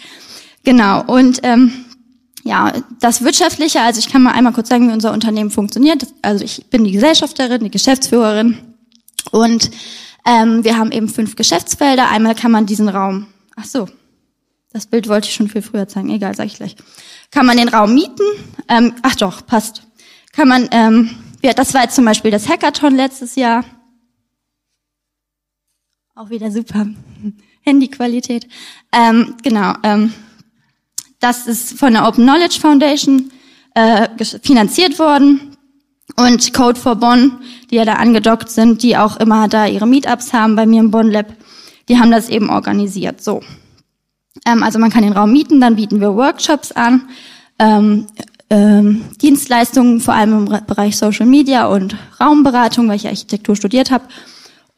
[0.64, 1.72] Genau, und ähm,
[2.44, 6.08] ja, das Wirtschaftliche, also ich kann mal einmal kurz sagen, wie unser Unternehmen funktioniert.
[6.22, 8.58] Also ich bin die Gesellschafterin, die Geschäftsführerin
[9.32, 9.70] und
[10.26, 12.10] ähm, wir haben eben fünf Geschäftsfelder.
[12.10, 13.88] Einmal kann man diesen Raum, ach so,
[14.74, 16.76] das Bild wollte ich schon viel früher zeigen, egal, sage ich gleich.
[17.30, 18.24] Kann man den Raum mieten?
[18.68, 19.84] Ähm, ach doch, passt.
[20.32, 21.10] Kann man, ähm,
[21.44, 23.64] ja, das war jetzt zum Beispiel das Hackathon letztes Jahr.
[26.16, 26.88] Auch wieder super
[27.62, 28.48] Handyqualität.
[28.92, 29.74] Ähm, genau.
[29.84, 30.14] Ähm,
[31.20, 33.32] das ist von der Open Knowledge Foundation
[33.76, 34.08] äh,
[34.42, 35.56] finanziert worden.
[36.18, 40.34] Und Code for Bonn, die ja da angedockt sind, die auch immer da ihre Meetups
[40.34, 41.28] haben bei mir im Bonn Lab,
[41.88, 43.24] die haben das eben organisiert.
[43.24, 43.42] So.
[44.46, 47.08] Ähm, also man kann den Raum mieten, dann bieten wir Workshops an,
[47.60, 48.08] ähm,
[48.52, 54.04] ähm, Dienstleistungen, vor allem im Bereich Social Media und Raumberatung, weil ich Architektur studiert habe.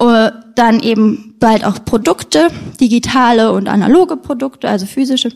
[0.01, 2.47] Uh, dann eben bald auch Produkte,
[2.79, 5.31] digitale und analoge Produkte, also physische.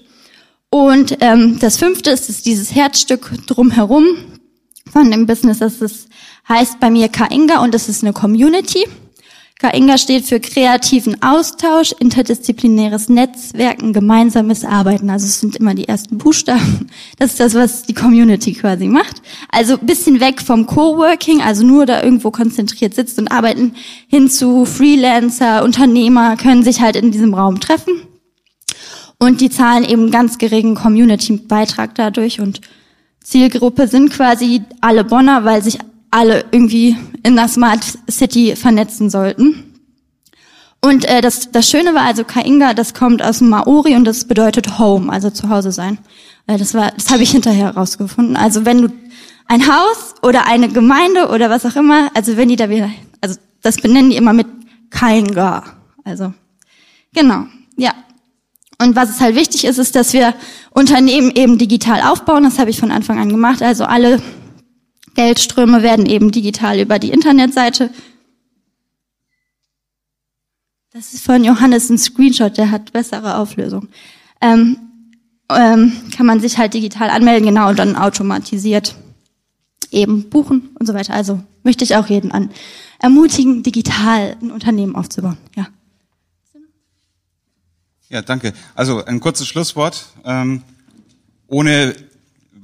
[0.69, 4.05] Und ähm, das fünfte ist, ist dieses Herzstück drumherum
[4.91, 5.59] von dem Business.
[5.59, 6.09] Das ist,
[6.49, 8.85] heißt bei mir Kainga und das ist eine Community.
[9.59, 15.09] Kainga steht für kreativen Austausch, interdisziplinäres Netzwerken, gemeinsames Arbeiten.
[15.09, 16.87] Also es sind immer die ersten Buchstaben.
[17.17, 19.21] Das ist das, was die Community quasi macht.
[19.49, 23.73] Also bisschen weg vom Coworking, also nur da irgendwo konzentriert sitzt und arbeiten,
[24.07, 27.93] hin zu Freelancer, Unternehmer können sich halt in diesem Raum treffen
[29.17, 32.61] und die zahlen eben ganz geringen Community-Beitrag dadurch und
[33.23, 35.79] Zielgruppe sind quasi alle Bonner, weil sich
[36.11, 39.67] alle irgendwie in der Smart City vernetzen sollten.
[40.81, 44.25] Und äh, das, das Schöne war also Kainga, das kommt aus dem Maori und das
[44.25, 45.97] bedeutet Home, also zu Hause sein.
[46.45, 48.37] Äh, das war, das habe ich hinterher herausgefunden.
[48.37, 48.89] Also wenn du
[49.47, 52.89] ein Haus oder eine Gemeinde oder was auch immer, also wenn die da wieder,
[53.21, 54.47] also das benennen die immer mit
[54.89, 55.63] Kainga.
[56.03, 56.33] Also
[57.13, 57.93] genau, ja.
[58.79, 60.35] Und was es halt wichtig ist, ist, dass wir
[60.69, 62.43] Unternehmen eben digital aufbauen.
[62.43, 63.63] Das habe ich von Anfang an gemacht.
[63.63, 64.21] Also alle
[65.17, 67.89] Geldströme werden eben digital über die Internetseite.
[70.93, 73.89] Das ist von Johannes ein Screenshot, der hat bessere Auflösung.
[74.41, 74.77] Ähm,
[75.49, 78.95] ähm, kann man sich halt digital anmelden, genau, und dann automatisiert
[79.89, 81.15] eben buchen und so weiter.
[81.15, 82.51] Also möchte ich auch jeden an
[82.99, 85.37] ermutigen, digital ein Unternehmen aufzubauen.
[85.55, 85.67] Ja.
[88.09, 88.53] Ja, danke.
[88.75, 90.05] Also ein kurzes Schlusswort.
[90.23, 90.61] Ähm,
[91.47, 91.95] ohne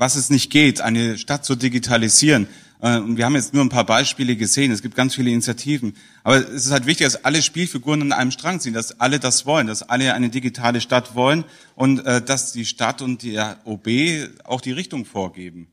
[0.03, 2.47] was es nicht geht, eine Stadt zu digitalisieren.
[2.81, 4.69] Äh, und wir haben jetzt nur ein paar Beispiele gesehen.
[4.69, 5.95] Es gibt ganz viele Initiativen.
[6.25, 9.45] Aber es ist halt wichtig, dass alle Spielfiguren an einem Strang ziehen, dass alle das
[9.45, 13.87] wollen, dass alle eine digitale Stadt wollen und äh, dass die Stadt und die OB
[14.43, 15.69] auch die Richtung vorgeben.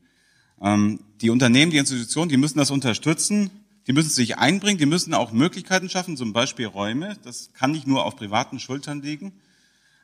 [0.61, 3.49] Ähm, die Unternehmen, die Institutionen, die müssen das unterstützen.
[3.87, 7.17] Die müssen sich einbringen, die müssen auch Möglichkeiten schaffen, zum Beispiel Räume.
[7.25, 9.33] Das kann nicht nur auf privaten Schultern liegen.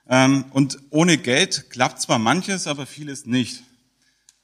[0.09, 3.63] Ähm, und ohne Geld klappt zwar manches, aber vieles nicht.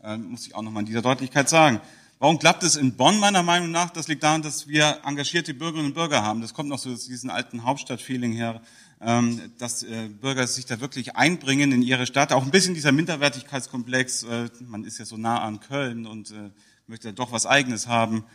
[0.05, 1.79] Ähm, muss ich auch nochmal in dieser Deutlichkeit sagen.
[2.19, 3.89] Warum klappt es in Bonn meiner Meinung nach?
[3.89, 6.41] Das liegt daran, dass wir engagierte Bürgerinnen und Bürger haben.
[6.41, 8.61] Das kommt noch so aus diesem alten Hauptstadtfeeling her,
[8.99, 12.33] ähm, dass äh, Bürger sich da wirklich einbringen in ihre Stadt.
[12.33, 14.23] Auch ein bisschen dieser Minderwertigkeitskomplex.
[14.23, 16.49] Äh, man ist ja so nah an Köln und äh,
[16.87, 18.25] möchte doch was Eigenes haben.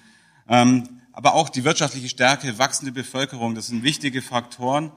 [0.48, 4.90] Ähm, aber auch die wirtschaftliche Stärke, wachsende Bevölkerung, das sind wichtige Faktoren,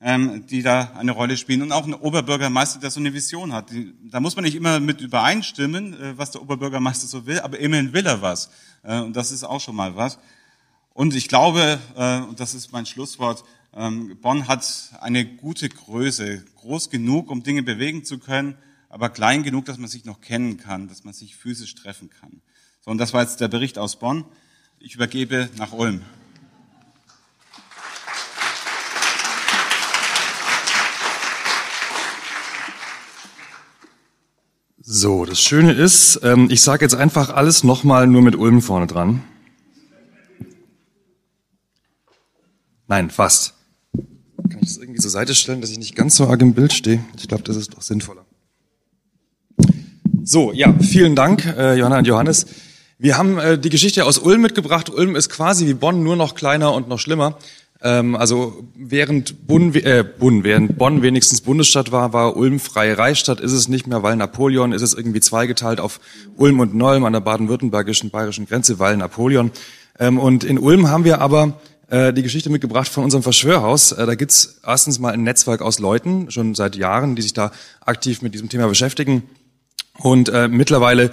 [0.00, 1.62] ähm, die da eine Rolle spielen.
[1.62, 3.70] Und auch ein Oberbürgermeister, der so eine Vision hat.
[4.04, 7.92] Da muss man nicht immer mit übereinstimmen, äh, was der Oberbürgermeister so will, aber immerhin
[7.92, 8.50] will er was.
[8.82, 10.18] Äh, und das ist auch schon mal was.
[10.92, 16.44] Und ich glaube, äh, und das ist mein Schlusswort, ähm, Bonn hat eine gute Größe,
[16.56, 18.56] groß genug, um Dinge bewegen zu können,
[18.88, 22.40] aber klein genug, dass man sich noch kennen kann, dass man sich physisch treffen kann.
[22.80, 24.24] So, und das war jetzt der Bericht aus Bonn.
[24.78, 26.02] Ich übergebe nach Ulm.
[34.88, 38.86] So, das Schöne ist, ähm, ich sage jetzt einfach alles nochmal nur mit Ulm vorne
[38.86, 39.24] dran.
[42.86, 43.54] Nein, fast.
[43.92, 46.72] Kann ich das irgendwie zur Seite stellen, dass ich nicht ganz so arg im Bild
[46.72, 47.04] stehe?
[47.16, 48.24] Ich glaube, das ist doch sinnvoller.
[50.22, 52.46] So, ja, vielen Dank, äh, Johanna und Johannes.
[52.96, 54.88] Wir haben äh, die Geschichte aus Ulm mitgebracht.
[54.88, 57.38] Ulm ist quasi wie Bonn, nur noch kleiner und noch schlimmer.
[57.82, 63.40] Ähm, also während Bonn, äh, Bonn, während Bonn wenigstens Bundesstadt war, war Ulm freie Reichsstadt.
[63.40, 66.00] Ist es nicht mehr, weil Napoleon ist es irgendwie zweigeteilt auf
[66.36, 69.50] Ulm und Nolm an der baden-württembergischen bayerischen Grenze, weil Napoleon.
[69.98, 73.92] Ähm, und in Ulm haben wir aber äh, die Geschichte mitgebracht von unserem Verschwörhaus.
[73.92, 77.52] Äh, da gibt's erstens mal ein Netzwerk aus Leuten, schon seit Jahren, die sich da
[77.84, 79.22] aktiv mit diesem Thema beschäftigen.
[79.98, 81.10] Und äh, mittlerweile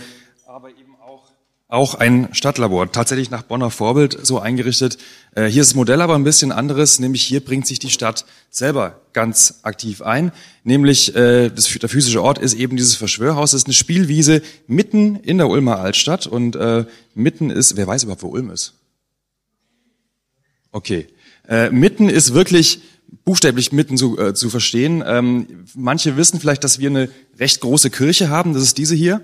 [1.74, 5.00] auch ein Stadtlabor, tatsächlich nach Bonner Vorbild so eingerichtet.
[5.34, 8.26] Äh, hier ist das Modell aber ein bisschen anderes, nämlich hier bringt sich die Stadt
[8.52, 10.32] selber ganz aktiv ein.
[10.64, 15.40] Nämlich äh, der physische Ort ist eben dieses Verschwörhaus, das ist eine Spielwiese mitten in
[15.40, 18.76] der Ulmer Altstadt und äh, mitten ist, wer weiß überhaupt, wo Ulm ist?
[20.72, 21.08] Okay,
[21.50, 22.82] äh, mitten ist wirklich
[23.26, 25.04] buchstäblich mitten zu, äh, zu verstehen.
[25.08, 27.10] Ähm, manche wissen vielleicht, dass wir eine
[27.40, 29.22] recht große Kirche haben, das ist diese hier.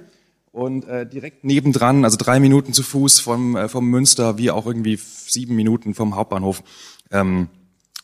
[0.60, 4.66] Und äh, direkt nebendran, also drei Minuten zu Fuß vom, äh, vom Münster, wie auch
[4.66, 6.64] irgendwie sieben Minuten vom Hauptbahnhof,
[7.12, 7.48] ähm,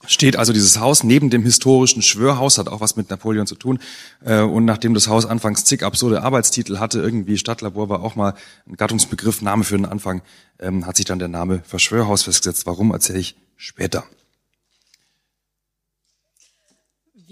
[0.08, 3.80] steht also dieses Haus neben dem historischen Schwörhaus, hat auch was mit Napoleon zu tun.
[4.24, 8.36] Äh, und nachdem das Haus anfangs zig absurde Arbeitstitel hatte, irgendwie Stadtlabor war auch mal
[8.70, 10.22] ein Gattungsbegriff, Name für den Anfang,
[10.58, 12.66] ähm, hat sich dann der Name Verschwörhaus festgesetzt.
[12.66, 14.06] Warum, erzähle ich später.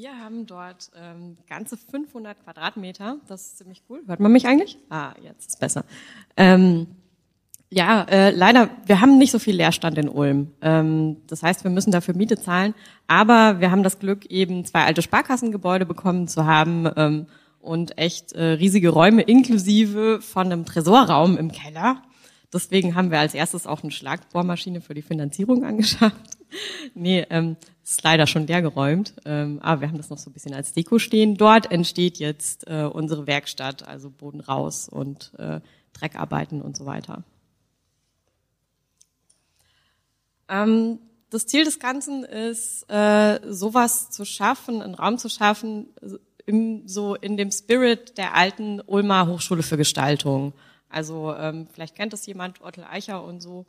[0.04, 3.20] Wir haben dort ähm, ganze 500 Quadratmeter.
[3.30, 4.02] Das ist ziemlich cool.
[4.06, 4.78] Hört man mich eigentlich?
[4.90, 5.86] Ah, jetzt ist besser.
[6.36, 6.88] Ähm,
[7.70, 10.52] ja, äh, leider, wir haben nicht so viel Leerstand in Ulm.
[10.62, 12.74] Ähm, das heißt, wir müssen dafür Miete zahlen.
[13.08, 17.28] Aber wir haben das Glück, eben zwei alte Sparkassengebäude bekommen zu haben ähm,
[17.62, 22.02] und echt äh, riesige Räume inklusive von einem Tresorraum im Keller.
[22.52, 26.38] Deswegen haben wir als erstes auch eine Schlagbohrmaschine für die Finanzierung angeschafft.
[26.94, 30.34] nee, ähm, ist leider schon leer geräumt, ähm, aber wir haben das noch so ein
[30.34, 31.36] bisschen als Deko stehen.
[31.36, 35.60] Dort entsteht jetzt äh, unsere Werkstatt, also Boden raus und äh,
[35.94, 37.24] Dreckarbeiten und so weiter.
[40.48, 45.88] Ähm, das Ziel des Ganzen ist, äh, sowas zu schaffen, einen Raum zu schaffen,
[46.46, 50.54] im, so in dem Spirit der alten Ulmer Hochschule für Gestaltung.
[50.90, 53.66] Also ähm, vielleicht kennt das jemand, Ottel Eicher und so.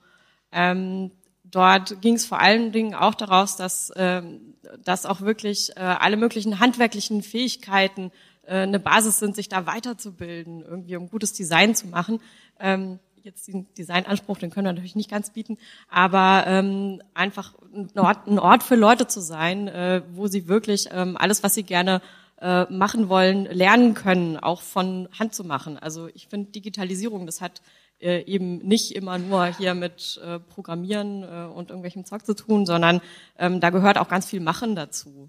[0.53, 1.11] Ähm,
[1.44, 4.54] dort ging es vor allen Dingen auch daraus, dass, ähm,
[4.85, 8.11] dass auch wirklich äh, alle möglichen handwerklichen Fähigkeiten
[8.46, 12.20] äh, eine Basis sind, sich da weiterzubilden, irgendwie um gutes Design zu machen.
[12.59, 15.57] Ähm, jetzt den Designanspruch, den können wir natürlich nicht ganz bieten,
[15.88, 20.88] aber ähm, einfach ein Ort, ein Ort für Leute zu sein, äh, wo sie wirklich
[20.92, 22.02] ähm, alles, was sie gerne
[22.40, 25.78] äh, machen wollen, lernen können, auch von Hand zu machen.
[25.78, 27.62] Also ich finde Digitalisierung, das hat
[28.00, 32.66] äh, eben nicht immer nur hier mit äh, Programmieren äh, und irgendwelchem Zeug zu tun,
[32.66, 33.00] sondern
[33.38, 35.28] ähm, da gehört auch ganz viel Machen dazu.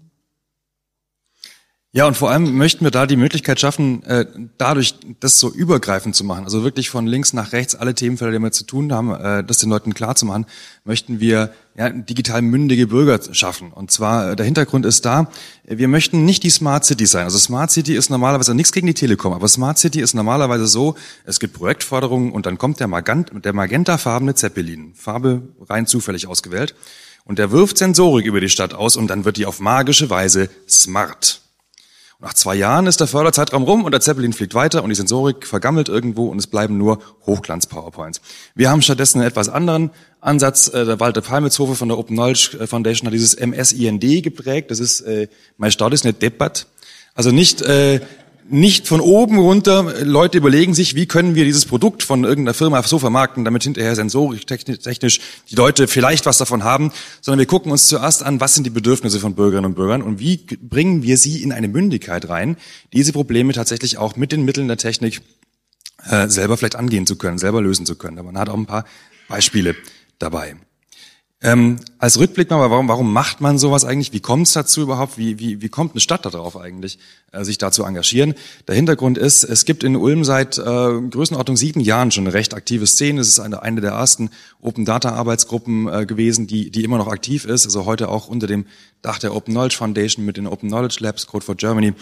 [1.96, 4.26] Ja, und vor allem möchten wir da die Möglichkeit schaffen, äh,
[4.58, 6.44] dadurch das so übergreifend zu machen.
[6.44, 9.56] Also wirklich von links nach rechts alle Themenfelder, die wir zu tun haben, äh, das
[9.56, 10.44] den Leuten klar zu machen,
[10.84, 13.72] möchten wir ja, digital mündige Bürger schaffen.
[13.72, 15.30] Und zwar, äh, der Hintergrund ist da,
[15.64, 17.24] wir möchten nicht die Smart City sein.
[17.24, 20.96] Also Smart City ist normalerweise nichts gegen die Telekom, aber Smart City ist normalerweise so,
[21.24, 26.74] es gibt Projektforderungen und dann kommt der, Magent, der magentafarbene Zeppelin, Farbe rein zufällig ausgewählt,
[27.24, 30.50] und der wirft Sensorik über die Stadt aus und dann wird die auf magische Weise
[30.68, 31.40] smart.
[32.18, 35.46] Nach zwei Jahren ist der Förderzeitraum rum und der Zeppelin fliegt weiter und die Sensorik
[35.46, 38.22] vergammelt irgendwo und es bleiben nur Hochglanz-PowerPoints.
[38.54, 39.90] Wir haben stattdessen einen etwas anderen
[40.22, 40.68] Ansatz.
[40.68, 44.70] Äh, der Walter Palmitzhofe von der Open Knowledge Foundation hat dieses MSIND geprägt.
[44.70, 46.68] Das ist, äh, mein Start ist nicht deppert.
[47.14, 48.00] Also nicht äh,
[48.48, 52.82] nicht von oben runter, Leute überlegen sich, wie können wir dieses Produkt von irgendeiner Firma
[52.82, 57.72] so vermarkten, damit hinterher sensorisch, technisch die Leute vielleicht was davon haben, sondern wir gucken
[57.72, 61.18] uns zuerst an, was sind die Bedürfnisse von Bürgerinnen und Bürgern und wie bringen wir
[61.18, 62.56] sie in eine Mündigkeit rein,
[62.92, 65.22] diese Probleme tatsächlich auch mit den Mitteln der Technik
[66.08, 68.18] äh, selber vielleicht angehen zu können, selber lösen zu können.
[68.18, 68.84] Aber man hat auch ein paar
[69.28, 69.74] Beispiele
[70.18, 70.56] dabei.
[71.42, 74.14] Ähm, als Rückblick mal, warum, warum macht man sowas eigentlich?
[74.14, 75.18] Wie kommt es dazu überhaupt?
[75.18, 76.98] Wie, wie, wie kommt eine Stadt darauf eigentlich,
[77.30, 78.34] äh, sich da zu engagieren?
[78.66, 82.54] Der Hintergrund ist, es gibt in Ulm seit äh, Größenordnung sieben Jahren schon eine recht
[82.54, 83.20] aktive Szene.
[83.20, 84.30] Es ist eine, eine der ersten
[84.62, 87.66] Open Data Arbeitsgruppen äh, gewesen, die, die immer noch aktiv ist.
[87.66, 88.64] Also heute auch unter dem
[89.02, 91.92] Dach der Open Knowledge Foundation mit den Open Knowledge Labs, Code for Germany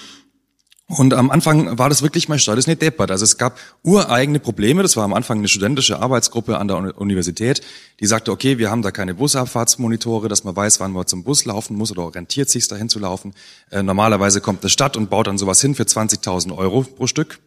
[0.87, 3.11] und am Anfang war das wirklich mein Stadt ist nicht deppert.
[3.11, 4.83] Also es gab ureigene Probleme.
[4.83, 7.63] Das war am Anfang eine studentische Arbeitsgruppe an der Universität,
[8.01, 11.47] die sagte, okay, wir haben da keine Busabfahrtsmonitore, dass man weiß, wann man zum Bus
[11.47, 13.35] laufen muss oder orientiert sich dahin zu laufen.
[13.71, 17.39] Äh, normalerweise kommt eine Stadt und baut dann sowas hin für 20.000 Euro pro Stück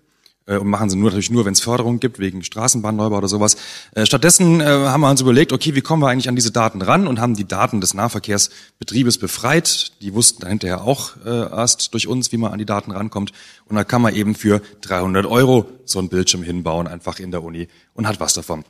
[0.55, 3.57] und machen sie nur natürlich nur, wenn es Förderung gibt, wegen Straßenbahnneubau oder sowas.
[3.93, 6.81] Äh, stattdessen äh, haben wir uns überlegt, okay, wie kommen wir eigentlich an diese Daten
[6.81, 9.91] ran und haben die Daten des Nahverkehrsbetriebes befreit.
[10.01, 13.31] Die wussten dann hinterher auch erst durch uns, wie man an die Daten rankommt.
[13.65, 17.43] Und da kann man eben für 300 Euro so einen Bildschirm hinbauen, einfach in der
[17.43, 18.63] Uni und hat was davon.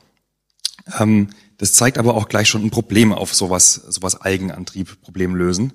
[0.98, 5.72] Ähm, das zeigt aber auch gleich schon ein Problem auf sowas, sowas Eigenantrieb, Problem lösen.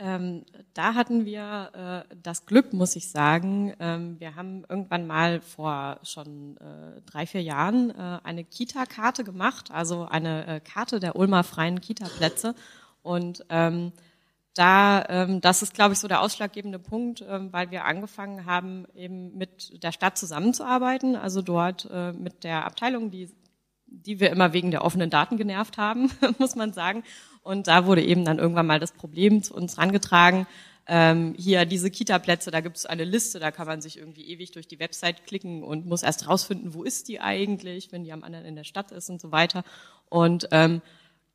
[0.00, 3.74] Ähm, da hatten wir äh, das Glück, muss ich sagen.
[3.80, 9.70] Ähm, wir haben irgendwann mal vor schon äh, drei, vier Jahren äh, eine Kita-Karte gemacht,
[9.70, 12.54] also eine äh, Karte der Ulmer freien Kita-Plätze.
[13.02, 13.92] Und ähm,
[14.54, 18.86] da, ähm, das ist, glaube ich, so der ausschlaggebende Punkt, ähm, weil wir angefangen haben,
[18.94, 23.30] eben mit der Stadt zusammenzuarbeiten, also dort äh, mit der Abteilung, die
[23.90, 27.02] die wir immer wegen der offenen Daten genervt haben, muss man sagen.
[27.48, 30.46] Und da wurde eben dann irgendwann mal das Problem zu uns rangetragen.
[30.86, 34.50] Ähm, hier diese Kita-Plätze, da gibt es eine Liste, da kann man sich irgendwie ewig
[34.50, 38.22] durch die Website klicken und muss erst rausfinden, wo ist die eigentlich, wenn die am
[38.22, 39.64] anderen in der Stadt ist und so weiter.
[40.10, 40.82] Und ähm,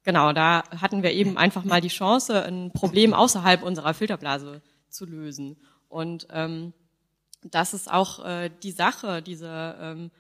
[0.04, 5.08] genau, da hatten wir eben einfach mal die Chance, ein Problem außerhalb unserer Filterblase zu
[5.08, 5.58] lösen.
[5.90, 6.74] Und ähm,
[7.42, 10.12] das ist auch äh, die Sache, diese ähm,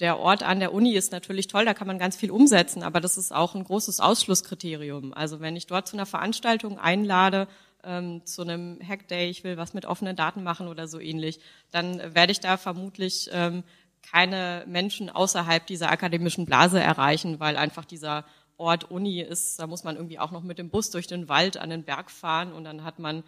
[0.00, 3.00] der Ort an der Uni ist natürlich toll, da kann man ganz viel umsetzen, aber
[3.00, 5.12] das ist auch ein großes Ausschlusskriterium.
[5.12, 7.48] Also wenn ich dort zu einer Veranstaltung einlade,
[7.84, 11.98] ähm, zu einem Hackday, ich will was mit offenen Daten machen oder so ähnlich, dann
[12.14, 13.62] werde ich da vermutlich ähm,
[14.02, 18.24] keine Menschen außerhalb dieser akademischen Blase erreichen, weil einfach dieser
[18.56, 21.56] Ort Uni ist, da muss man irgendwie auch noch mit dem Bus durch den Wald
[21.56, 23.22] an den Berg fahren und dann hat man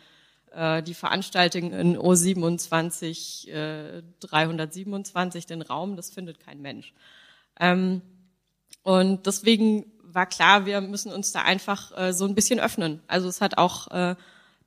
[0.52, 6.92] die Veranstaltung in O27 äh, 327, den Raum, das findet kein Mensch.
[7.60, 8.02] Ähm,
[8.82, 13.00] und deswegen war klar, wir müssen uns da einfach äh, so ein bisschen öffnen.
[13.06, 14.16] Also es hat auch äh,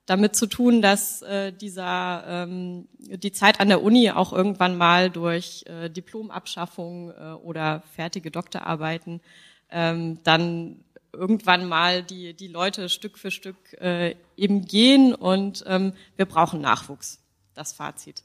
[0.06, 5.10] damit zu tun, dass äh, dieser ähm, die Zeit an der Uni auch irgendwann mal
[5.10, 9.22] durch äh, Diplomabschaffung äh, oder fertige Doktorarbeiten
[9.72, 15.94] ähm, dann irgendwann mal die, die Leute Stück für Stück äh, eben gehen und ähm,
[16.16, 17.20] wir brauchen Nachwuchs.
[17.54, 18.24] Das Fazit.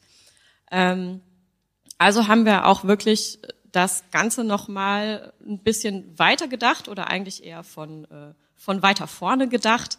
[0.70, 1.20] Ähm,
[1.98, 3.38] also haben wir auch wirklich
[3.72, 9.48] das Ganze nochmal ein bisschen weiter gedacht oder eigentlich eher von, äh, von weiter vorne
[9.48, 9.98] gedacht.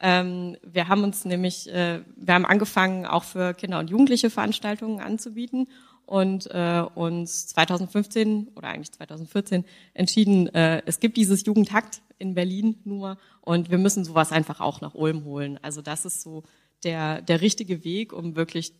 [0.00, 5.00] Ähm, wir haben uns nämlich, äh, wir haben angefangen, auch für Kinder und Jugendliche Veranstaltungen
[5.00, 5.68] anzubieten
[6.10, 12.80] und äh, uns 2015 oder eigentlich 2014 entschieden, äh, es gibt dieses Jugendhakt in Berlin
[12.82, 15.60] nur und wir müssen sowas einfach auch nach Ulm holen.
[15.62, 16.42] Also das ist so
[16.82, 18.72] der, der richtige Weg, um wirklich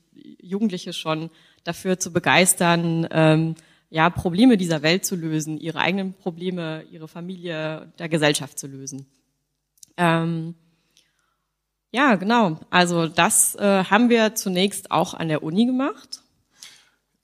[0.42, 1.30] Jugendliche schon
[1.62, 3.54] dafür zu begeistern, ähm,
[3.90, 9.06] ja, Probleme dieser Welt zu lösen, ihre eigenen Probleme, ihre Familie, der Gesellschaft zu lösen.
[9.96, 10.56] Ähm,
[11.92, 12.58] ja, genau.
[12.70, 16.24] Also das äh, haben wir zunächst auch an der Uni gemacht.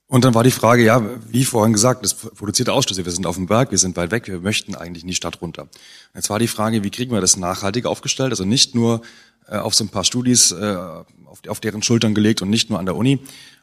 [0.09, 3.03] Und dann war die Frage, ja, wie vorhin gesagt, das produzierte Ausschlüsse.
[3.03, 5.41] Wir sind auf dem Berg, wir sind weit weg, wir möchten eigentlich in die Stadt
[5.41, 5.67] runter.
[6.15, 8.31] Jetzt war die Frage, wie kriegen wir das nachhaltig aufgestellt?
[8.31, 9.01] Also nicht nur
[9.49, 10.77] äh, auf so ein paar Studis, äh,
[11.25, 13.19] auf, auf, deren Schultern gelegt und nicht nur an der Uni.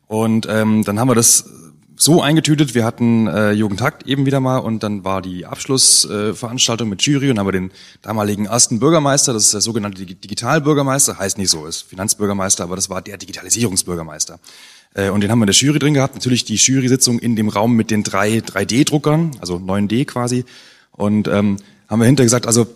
[0.06, 1.46] Und ähm, dann haben wir das
[1.96, 6.90] so eingetütet, wir hatten äh, Jugendhakt eben wieder mal und dann war die Abschlussveranstaltung äh,
[6.90, 7.70] mit Jury und haben wir den
[8.02, 12.90] damaligen ersten Bürgermeister, das ist der sogenannte Digitalbürgermeister, heißt nicht so, ist Finanzbürgermeister, aber das
[12.90, 14.40] war der Digitalisierungsbürgermeister.
[14.94, 16.14] Äh, und den haben wir in der Jury drin gehabt.
[16.14, 20.44] Natürlich die Jury-Sitzung in dem Raum mit den drei 3D-Druckern, also 9D quasi.
[20.92, 22.66] Und ähm, haben wir hinterher gesagt, also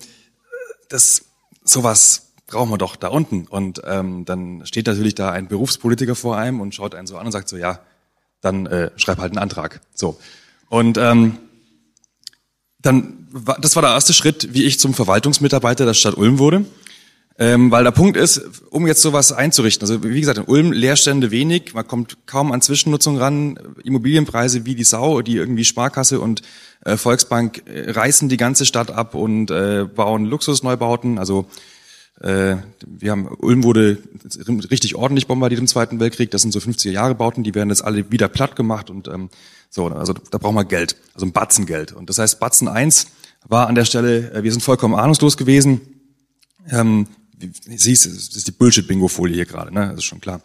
[0.89, 1.25] das
[1.64, 3.47] sowas brauchen wir doch da unten.
[3.47, 7.27] Und ähm, dann steht natürlich da ein Berufspolitiker vor einem und schaut einen so an
[7.27, 7.81] und sagt so, ja,
[8.41, 9.81] dann äh, schreib halt einen Antrag.
[9.95, 10.19] So.
[10.69, 11.39] Und ähm,
[12.81, 13.29] dann,
[13.61, 16.64] das war der erste Schritt, wie ich zum Verwaltungsmitarbeiter der Stadt Ulm wurde.
[17.41, 21.30] Ähm, weil der Punkt ist, um jetzt sowas einzurichten, also wie gesagt, in Ulm Leerstände
[21.30, 26.43] wenig, man kommt kaum an Zwischennutzung ran, Immobilienpreise wie die Sau, die irgendwie Sparkasse und
[26.84, 31.47] äh, Volksbank äh, reißen die ganze Stadt ab und äh, bauen Luxusneubauten, also
[32.20, 33.99] äh, wir haben, Ulm wurde
[34.72, 36.32] richtig ordentlich bombardiert im Zweiten Weltkrieg.
[36.32, 39.30] Das sind so 50er Jahre Bauten, die werden jetzt alle wieder platt gemacht und ähm,
[39.70, 41.93] so, also da brauchen wir Geld, also ein Batzen Geld.
[41.93, 43.07] Und das heißt, Batzen 1
[43.47, 45.80] war an der Stelle, äh, wir sind vollkommen ahnungslos gewesen.
[46.70, 47.07] Ähm,
[47.76, 49.89] siehst, das ist die Bullshit-Bingo-Folie hier gerade, ne?
[49.89, 50.41] Das ist schon klar.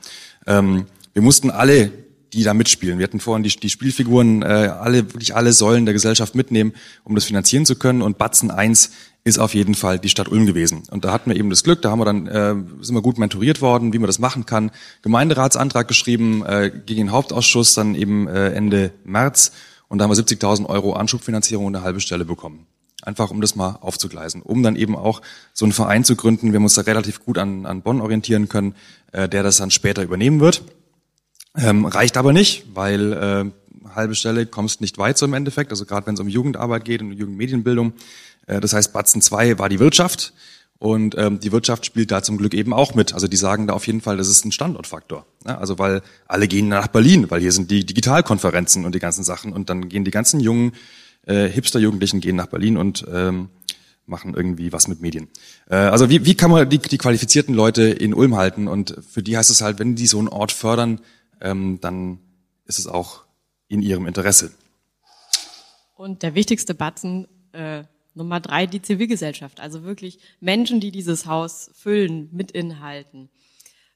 [0.47, 1.91] Ähm, wir mussten alle,
[2.33, 5.93] die da mitspielen, wir hatten vorhin die, die Spielfiguren, äh, alle, wirklich alle Säulen der
[5.93, 6.73] Gesellschaft mitnehmen,
[7.03, 8.01] um das finanzieren zu können.
[8.01, 8.91] Und Batzen 1
[9.23, 10.83] ist auf jeden Fall die Stadt Ulm gewesen.
[10.89, 13.17] Und da hatten wir eben das Glück, da haben wir dann, äh, sind wir gut
[13.17, 14.71] mentoriert worden, wie man das machen kann.
[15.01, 19.51] Gemeinderatsantrag geschrieben, äh, gegen den Hauptausschuss dann eben äh, Ende März.
[19.87, 22.65] Und da haben wir 70.000 Euro Anschubfinanzierung und eine halbe Stelle bekommen.
[23.05, 26.51] Einfach um das mal aufzugleisen, um dann eben auch so einen Verein zu gründen.
[26.51, 28.75] Wir haben uns da relativ gut an, an Bonn orientieren können,
[29.11, 30.63] äh, der das dann später übernehmen wird.
[31.55, 35.85] Ähm, reicht aber nicht, weil äh, halbe Stelle kommst nicht weit so im Endeffekt, also
[35.85, 37.93] gerade wenn es um Jugendarbeit geht und Jugendmedienbildung.
[38.47, 40.33] Äh, das heißt, Batzen 2 war die Wirtschaft
[40.79, 43.13] und ähm, die Wirtschaft spielt da zum Glück eben auch mit.
[43.13, 45.25] Also die sagen da auf jeden Fall, das ist ein Standortfaktor.
[45.45, 49.23] Ja, also weil alle gehen nach Berlin, weil hier sind die Digitalkonferenzen und die ganzen
[49.23, 50.73] Sachen und dann gehen die ganzen jungen
[51.25, 53.49] äh, Hipster-Jugendlichen gehen nach Berlin und ähm,
[54.05, 55.27] machen irgendwie was mit Medien.
[55.69, 58.67] Äh, also wie, wie kann man die, die qualifizierten Leute in Ulm halten?
[58.67, 60.99] Und für die heißt es halt, wenn die so einen Ort fördern,
[61.41, 62.19] ähm, dann
[62.65, 63.23] ist es auch
[63.67, 64.51] in ihrem Interesse.
[65.95, 67.83] Und der wichtigste Batzen, äh,
[68.15, 69.59] Nummer drei, die Zivilgesellschaft.
[69.59, 73.21] Also wirklich Menschen, die dieses Haus füllen mit Inhalten.
[73.21, 73.29] Ähm,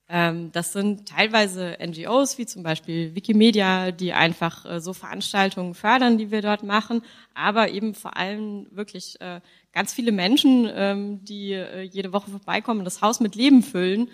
[0.09, 6.31] das sind teilweise NGOs, wie zum Beispiel Wikimedia, die einfach äh, so Veranstaltungen fördern, die
[6.31, 7.01] wir dort machen,
[7.33, 9.41] aber eben vor allem wirklich äh,
[9.73, 14.09] ganz viele Menschen, ähm, die äh, jede Woche vorbeikommen und das Haus mit Leben füllen.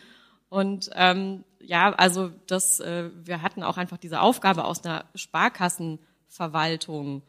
[0.49, 7.23] Und ähm, ja, also das, wir hatten auch einfach diese Aufgabe aus einer Sparkassenverwaltung.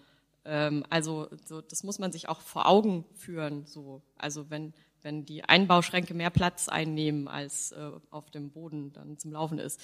[0.90, 3.64] also so, das muss man sich auch vor Augen führen.
[3.64, 4.74] So, also wenn
[5.04, 9.80] wenn die Einbauschränke mehr Platz einnehmen, als äh, auf dem Boden dann zum Laufen ist.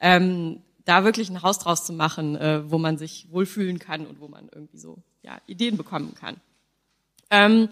[0.00, 4.20] Ähm, da wirklich ein Haus draus zu machen, äh, wo man sich wohlfühlen kann und
[4.20, 6.40] wo man irgendwie so ja, Ideen bekommen kann.
[7.30, 7.68] Ähm,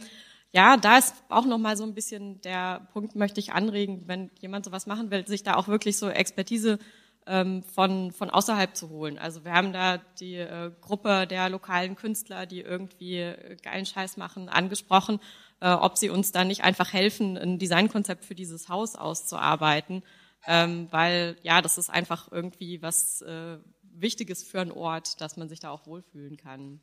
[0.53, 4.30] ja, da ist auch noch mal so ein bisschen der Punkt, möchte ich anregen, wenn
[4.40, 6.78] jemand sowas machen will, sich da auch wirklich so Expertise
[7.26, 9.18] ähm, von, von außerhalb zu holen.
[9.18, 13.32] Also wir haben da die äh, Gruppe der lokalen Künstler, die irgendwie
[13.62, 15.20] geilen Scheiß machen, angesprochen
[15.61, 20.02] äh, ob sie uns da nicht einfach helfen, ein Designkonzept für dieses Haus auszuarbeiten,
[20.46, 25.48] ähm, weil ja, das ist einfach irgendwie was äh, Wichtiges für einen Ort, dass man
[25.48, 26.80] sich da auch wohlfühlen kann.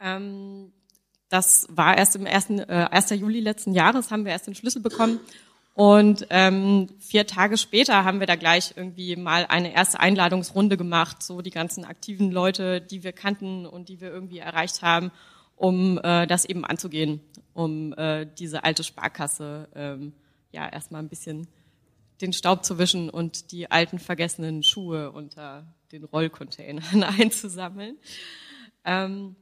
[0.00, 0.72] Ähm,
[1.28, 3.10] das war erst im ersten, äh, 1.
[3.10, 5.20] Juli letzten Jahres, haben wir erst den Schlüssel bekommen.
[5.74, 11.22] Und ähm, vier Tage später haben wir da gleich irgendwie mal eine erste Einladungsrunde gemacht,
[11.22, 15.12] so die ganzen aktiven Leute, die wir kannten und die wir irgendwie erreicht haben
[15.60, 17.20] um äh, das eben anzugehen,
[17.52, 20.14] um äh, diese alte Sparkasse ähm,
[20.52, 21.48] ja erstmal ein bisschen
[22.22, 27.98] den Staub zu wischen und die alten vergessenen Schuhe unter den Rollcontainern einzusammeln.
[28.86, 29.36] Ähm,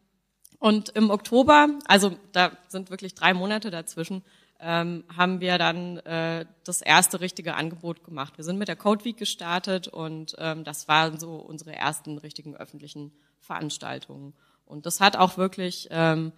[0.58, 4.24] und im Oktober, also da sind wirklich drei Monate dazwischen,
[4.58, 8.38] ähm, haben wir dann äh, das erste richtige Angebot gemacht.
[8.38, 12.56] Wir sind mit der Code Week gestartet und ähm, das waren so unsere ersten richtigen
[12.56, 14.34] öffentlichen Veranstaltungen.
[14.68, 16.32] Und das hat auch wirklich ähm,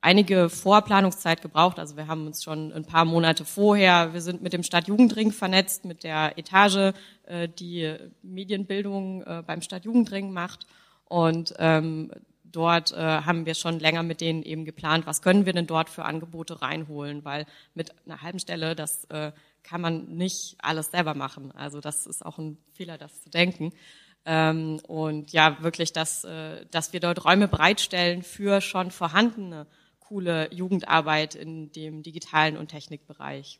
[0.00, 1.78] einige Vorplanungszeit gebraucht.
[1.78, 5.84] Also wir haben uns schon ein paar Monate vorher, wir sind mit dem Stadtjugendring vernetzt,
[5.84, 6.94] mit der Etage,
[7.24, 10.66] äh, die Medienbildung äh, beim Stadtjugendring macht.
[11.04, 12.10] Und ähm,
[12.44, 15.90] dort äh, haben wir schon länger mit denen eben geplant, was können wir denn dort
[15.90, 21.14] für Angebote reinholen, weil mit einer halben Stelle, das äh, kann man nicht alles selber
[21.14, 21.52] machen.
[21.52, 23.72] Also das ist auch ein Fehler, das zu denken.
[24.30, 29.66] Ähm, und ja, wirklich, dass, äh, dass wir dort Räume bereitstellen für schon vorhandene
[30.00, 33.58] coole Jugendarbeit in dem digitalen und Technikbereich.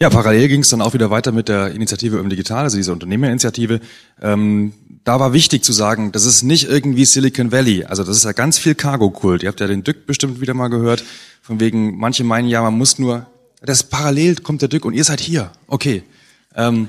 [0.00, 2.92] Ja, parallel ging es dann auch wieder weiter mit der Initiative im Digital, also dieser
[2.92, 3.80] Unternehmerinitiative.
[4.20, 4.72] Ähm,
[5.04, 7.84] da war wichtig zu sagen, das ist nicht irgendwie Silicon Valley.
[7.84, 9.44] Also das ist ja ganz viel Cargo-Kult.
[9.44, 11.04] Ihr habt ja den Dück bestimmt wieder mal gehört.
[11.42, 13.26] Von wegen, manche meinen ja, man muss nur,
[13.62, 15.52] das parallel kommt der Dück und ihr seid hier.
[15.68, 16.02] Okay.
[16.56, 16.88] Ähm,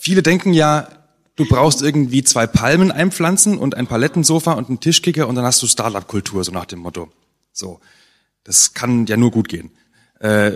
[0.00, 0.88] Viele denken ja,
[1.36, 5.62] du brauchst irgendwie zwei Palmen einpflanzen und ein Palettensofa und einen Tischkicker und dann hast
[5.62, 7.10] du Startup-Kultur, so nach dem Motto.
[7.52, 7.80] So.
[8.44, 9.70] Das kann ja nur gut gehen.
[10.20, 10.52] Äh,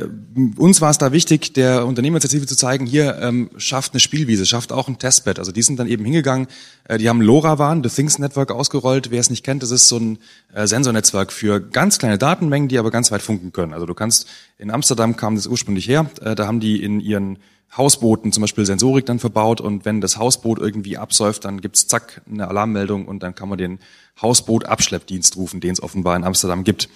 [0.57, 4.73] uns war es da wichtig, der Unternehmerinitiative zu zeigen, hier ähm, schafft eine Spielwiese, schafft
[4.73, 5.39] auch ein Testbed.
[5.39, 6.49] Also die sind dann eben hingegangen,
[6.89, 9.13] äh, die haben LoRaWAN, The Things Network ausgerollt.
[9.13, 10.19] Wer es nicht kennt, das ist so ein
[10.53, 13.73] äh, Sensornetzwerk für ganz kleine Datenmengen, die aber ganz weit funken können.
[13.73, 14.27] Also du kannst,
[14.59, 17.39] in Amsterdam kam das ursprünglich her, äh, da haben die in ihren
[17.77, 22.21] Hausbooten zum Beispiel Sensorik dann verbaut und wenn das Hausboot irgendwie absäuft, dann gibt's zack
[22.31, 23.79] eine Alarmmeldung und dann kann man den
[24.21, 26.91] Hausboot-Abschleppdienst rufen, den es offenbar in Amsterdam gibt.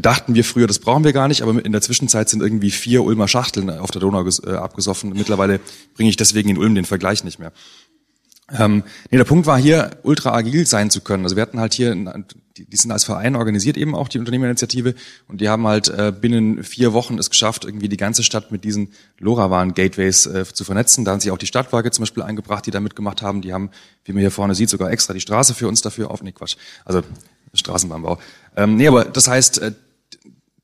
[0.00, 3.02] Dachten wir früher, das brauchen wir gar nicht, aber in der Zwischenzeit sind irgendwie vier
[3.02, 5.12] Ulmer Schachteln auf der Donau äh, abgesoffen.
[5.14, 5.60] Mittlerweile
[5.94, 7.52] bringe ich deswegen in Ulm den Vergleich nicht mehr.
[8.52, 11.24] Ähm, nee, der Punkt war hier, ultra agil sein zu können.
[11.24, 11.94] Also wir hatten halt hier,
[12.56, 14.94] die sind als Verein organisiert eben auch, die Unternehmerinitiative,
[15.26, 18.62] und die haben halt äh, binnen vier Wochen es geschafft, irgendwie die ganze Stadt mit
[18.62, 21.04] diesen LoRaWAN-Gateways äh, zu vernetzen.
[21.04, 23.42] Da haben sich auch die Stadtwerke zum Beispiel eingebracht, die da mitgemacht haben.
[23.42, 23.70] Die haben,
[24.04, 26.22] wie man hier vorne sieht, sogar extra die Straße für uns dafür auf.
[26.22, 26.56] Nee, Quatsch.
[26.84, 27.02] Also
[27.52, 28.18] Straßenbahnbau.
[28.56, 29.60] Ähm, nee, aber das heißt,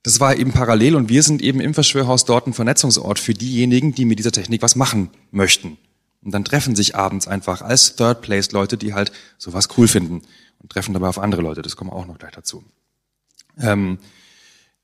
[0.03, 3.94] das war eben parallel und wir sind eben im Verschwörhaus dort ein Vernetzungsort für diejenigen,
[3.94, 5.78] die mit dieser Technik was machen möchten.
[6.24, 10.22] Und dann treffen sich abends einfach als Third Place Leute, die halt sowas cool finden
[10.61, 11.62] und treffen dabei auf andere Leute.
[11.62, 12.64] Das kommen auch noch gleich dazu.
[13.61, 13.98] Ähm,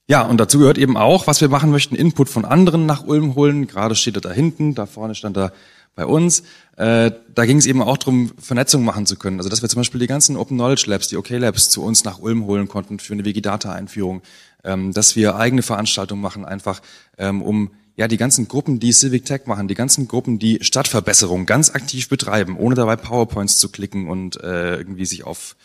[0.07, 3.35] ja, und dazu gehört eben auch, was wir machen möchten, Input von anderen nach Ulm
[3.35, 3.67] holen.
[3.67, 5.53] Gerade steht er da hinten, da vorne stand er
[5.95, 6.45] bei uns.
[6.77, 9.39] Äh, da ging es eben auch darum, Vernetzung machen zu können.
[9.39, 12.05] Also dass wir zum Beispiel die ganzen Open Knowledge Labs, die OK Labs zu uns
[12.05, 14.23] nach Ulm holen konnten für eine Wikidata-Einführung,
[14.65, 16.81] ähm, dass wir eigene Veranstaltungen machen, einfach
[17.17, 21.47] ähm, um ja, die ganzen Gruppen, die Civic Tech machen, die ganzen Gruppen, die Stadtverbesserung
[21.47, 25.57] ganz aktiv betreiben, ohne dabei PowerPoints zu klicken und äh, irgendwie sich auf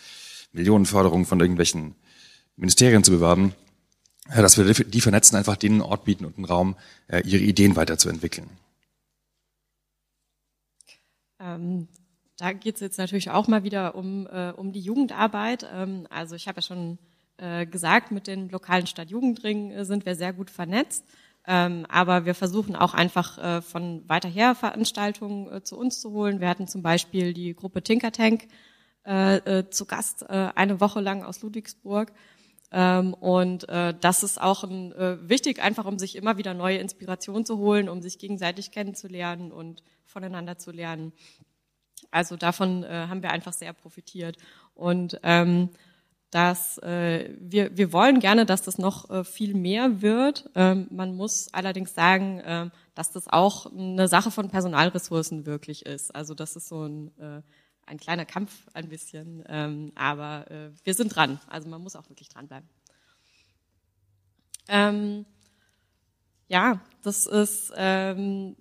[0.51, 1.93] Millionenförderungen von irgendwelchen
[2.55, 3.53] Ministerien zu bewerben,
[4.29, 6.75] ja, dass wir die vernetzen, einfach denen einen Ort bieten und einen Raum,
[7.07, 8.49] äh, ihre Ideen weiterzuentwickeln.
[11.39, 11.87] Ähm,
[12.37, 15.67] da geht es jetzt natürlich auch mal wieder um, äh, um die Jugendarbeit.
[15.71, 16.97] Ähm, also ich habe ja schon
[17.37, 21.03] äh, gesagt, mit den lokalen Stadtjugendringen äh, sind wir sehr gut vernetzt.
[21.47, 26.11] Ähm, aber wir versuchen auch einfach äh, von weiter her Veranstaltungen äh, zu uns zu
[26.11, 26.39] holen.
[26.39, 28.47] Wir hatten zum Beispiel die Gruppe Tinker Tank
[29.05, 32.13] zu Gast eine Woche lang aus Ludwigsburg.
[32.71, 34.93] Ähm, und das ist auch ein,
[35.27, 39.83] wichtig, einfach um sich immer wieder neue Inspirationen zu holen, um sich gegenseitig kennenzulernen und
[40.05, 41.11] voneinander zu lernen.
[42.11, 44.37] Also davon haben wir einfach sehr profitiert.
[44.73, 45.71] Und ähm,
[46.33, 50.49] dass äh, wir, wir wollen gerne, dass das noch äh, viel mehr wird.
[50.55, 56.13] Ähm, man muss allerdings sagen, äh, dass das auch eine Sache von Personalressourcen wirklich ist.
[56.15, 57.41] Also das ist so ein, äh,
[57.85, 61.39] ein kleiner Kampf ein bisschen, ähm, aber äh, wir sind dran.
[61.47, 62.67] Also man muss auch wirklich dranbleiben.
[64.67, 65.25] Ähm,
[66.47, 68.55] ja, das ist ähm,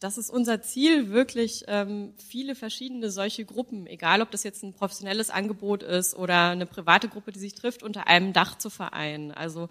[0.00, 4.74] das ist unser Ziel, wirklich ähm, viele verschiedene solche Gruppen, egal ob das jetzt ein
[4.74, 9.32] professionelles Angebot ist oder eine private Gruppe, die sich trifft, unter einem Dach zu vereinen.
[9.32, 9.68] Also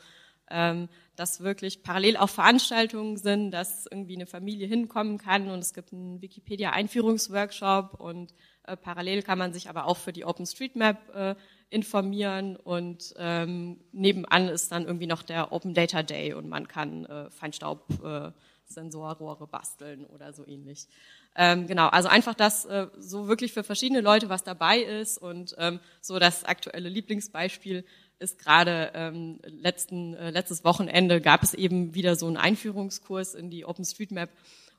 [0.50, 5.74] ähm, dass wirklich parallel auch Veranstaltungen sind, dass irgendwie eine Familie hinkommen kann und es
[5.74, 8.34] gibt einen Wikipedia-Einführungsworkshop und
[8.68, 11.36] äh, parallel kann man sich aber auch für die OpenStreetMap äh,
[11.70, 17.06] informieren und ähm, nebenan ist dann irgendwie noch der Open Data Day und man kann
[17.06, 18.32] äh, Feinstaub äh,
[18.68, 20.88] Sensorrohre basteln oder so ähnlich.
[21.36, 25.56] Ähm, genau, also einfach, dass äh, so wirklich für verschiedene Leute was dabei ist und
[25.58, 27.86] ähm, so das aktuelle Lieblingsbeispiel
[28.20, 33.50] ist gerade ähm, letzten, äh, letztes Wochenende gab es eben wieder so einen Einführungskurs in
[33.50, 34.30] die OpenStreetMap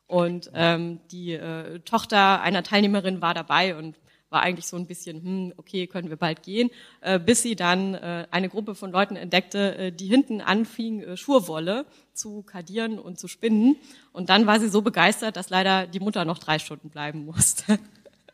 [0.07, 3.97] und ähm, die äh, Tochter einer Teilnehmerin war dabei und
[4.31, 6.71] war eigentlich so ein bisschen, hm, okay, können wir bald gehen,
[7.01, 11.17] äh, bis sie dann äh, eine Gruppe von Leuten entdeckte, äh, die hinten anfing, äh,
[11.17, 13.77] Schurwolle zu kadieren und zu spinnen.
[14.13, 17.79] Und dann war sie so begeistert, dass leider die Mutter noch drei Stunden bleiben musste.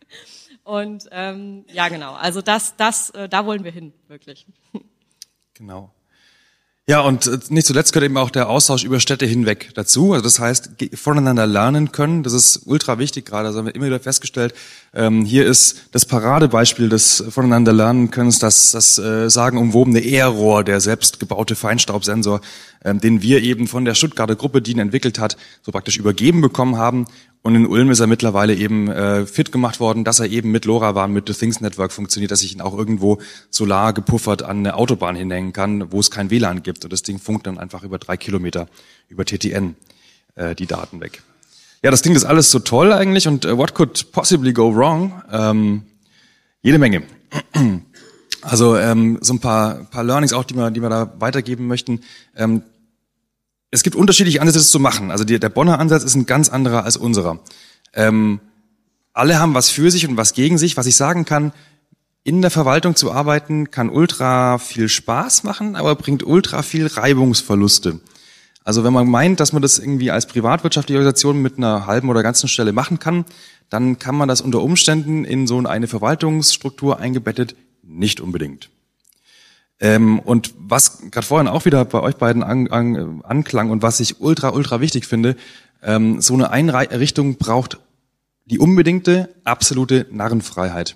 [0.65, 4.47] und ähm, ja, genau, also das, das, äh, da wollen wir hin, wirklich.
[5.55, 5.93] Genau.
[6.89, 10.15] Ja, und äh, nicht zuletzt gehört eben auch der Austausch über Städte hinweg dazu.
[10.15, 12.25] Also das heißt, voneinander lernen können.
[12.25, 13.49] Das ist ultra wichtig gerade.
[13.49, 14.53] Das haben wir immer wieder festgestellt.
[14.93, 20.81] Ähm, hier ist das Paradebeispiel des voneinander lernen können, das, das äh, sagenumwobene Ehrrohr, der
[20.81, 22.41] selbstgebaute Feinstaubsensor,
[22.85, 26.41] ähm, den wir eben von der Stuttgarter Gruppe, die ihn entwickelt hat, so praktisch übergeben
[26.41, 27.07] bekommen haben
[27.43, 30.65] und in Ulm ist er mittlerweile eben äh, fit gemacht worden, dass er eben mit
[30.65, 33.19] LoRaWAN, mit The Things Network funktioniert, dass ich ihn auch irgendwo
[33.51, 36.85] solar gepuffert an eine Autobahn hinhängen kann, wo es kein WLAN gibt.
[36.85, 38.69] Und das Ding funkt dann einfach über drei Kilometer
[39.09, 39.75] über TTN
[40.37, 41.23] äh, die Daten weg.
[41.83, 45.21] Ja, das Ding ist alles so toll eigentlich und uh, what could possibly go wrong?
[45.33, 45.83] Ähm,
[46.63, 47.03] jede Menge.
[48.45, 52.01] Also ähm, so ein paar, paar Learnings auch, die wir, die wir da weitergeben möchten.
[52.37, 52.63] Ähm,
[53.73, 55.11] es gibt unterschiedliche Ansätze, das zu machen.
[55.11, 57.41] Also die, der Bonner Ansatz ist ein ganz anderer als unserer.
[57.95, 58.39] Ähm,
[59.15, 60.77] alle haben was für sich und was gegen sich.
[60.77, 61.53] Was ich sagen kann,
[62.23, 68.01] in der Verwaltung zu arbeiten, kann ultra viel Spaß machen, aber bringt ultra viel Reibungsverluste.
[68.63, 72.23] Also wenn man meint, dass man das irgendwie als privatwirtschaftliche Organisation mit einer halben oder
[72.23, 73.25] ganzen Stelle machen kann,
[73.71, 78.71] dann kann man das unter Umständen in so eine Verwaltungsstruktur eingebettet nicht unbedingt.
[79.83, 83.99] Ähm, und was gerade vorhin auch wieder bei euch beiden an, an, anklang und was
[83.99, 85.35] ich ultra, ultra wichtig finde,
[85.83, 87.79] ähm, so eine Einrichtung braucht
[88.45, 90.95] die unbedingte, absolute Narrenfreiheit.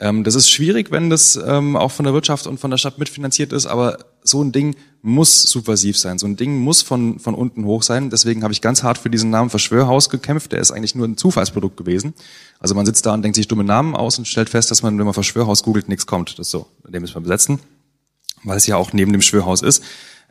[0.00, 2.98] Ähm, das ist schwierig, wenn das ähm, auch von der Wirtschaft und von der Stadt
[2.98, 6.18] mitfinanziert ist, aber so ein Ding muss subversiv sein.
[6.18, 8.10] So ein Ding muss von, von unten hoch sein.
[8.10, 10.50] Deswegen habe ich ganz hart für diesen Namen Verschwörhaus gekämpft.
[10.50, 12.12] Der ist eigentlich nur ein Zufallsprodukt gewesen.
[12.58, 14.98] Also man sitzt da und denkt sich dumme Namen aus und stellt fest, dass man,
[14.98, 16.32] wenn man Verschwörhaus googelt, nichts kommt.
[16.38, 16.66] Das ist so.
[16.88, 17.60] Dem müssen wir besetzen,
[18.44, 19.82] weil es ja auch neben dem Schwörhaus ist.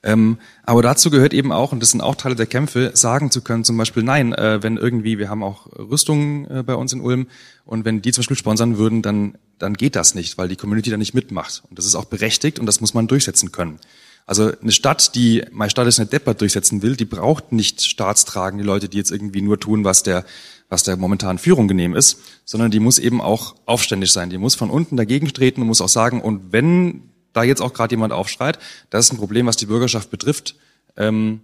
[0.05, 3.41] Ähm, aber dazu gehört eben auch, und das sind auch Teile der Kämpfe, sagen zu
[3.41, 7.01] können, zum Beispiel, nein, äh, wenn irgendwie, wir haben auch Rüstungen äh, bei uns in
[7.01, 7.27] Ulm,
[7.65, 10.91] und wenn die zum Beispiel sponsern würden, dann, dann geht das nicht, weil die Community
[10.91, 11.63] da nicht mitmacht.
[11.67, 13.79] Und das ist auch berechtigt und das muss man durchsetzen können.
[14.27, 18.63] Also eine Stadt, die meine Stadt ist eine Deppert durchsetzen will, die braucht nicht staatstragende
[18.63, 20.25] Leute, die jetzt irgendwie nur tun, was der,
[20.69, 24.29] was der momentanen Führung genehm ist, sondern die muss eben auch aufständig sein.
[24.29, 27.73] Die muss von unten dagegen treten und muss auch sagen, und wenn da jetzt auch
[27.73, 28.59] gerade jemand aufschreit,
[28.89, 30.55] das ist ein Problem, was die Bürgerschaft betrifft.
[30.97, 31.41] Ähm,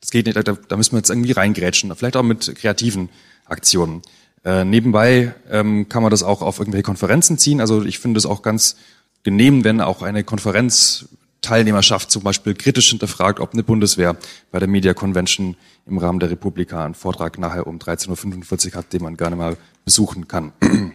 [0.00, 3.08] das geht nicht, da, da müssen wir jetzt irgendwie reingrätschen, vielleicht auch mit kreativen
[3.44, 4.02] Aktionen.
[4.44, 7.60] Äh, nebenbei ähm, kann man das auch auf irgendwelche Konferenzen ziehen.
[7.60, 8.76] Also ich finde es auch ganz
[9.24, 14.16] genehm, wenn auch eine Konferenzteilnehmerschaft zum Beispiel kritisch hinterfragt, ob eine Bundeswehr
[14.52, 18.92] bei der Media Convention im Rahmen der Republika einen Vortrag nachher um 13.45 Uhr hat,
[18.92, 20.52] den man gerne mal besuchen kann.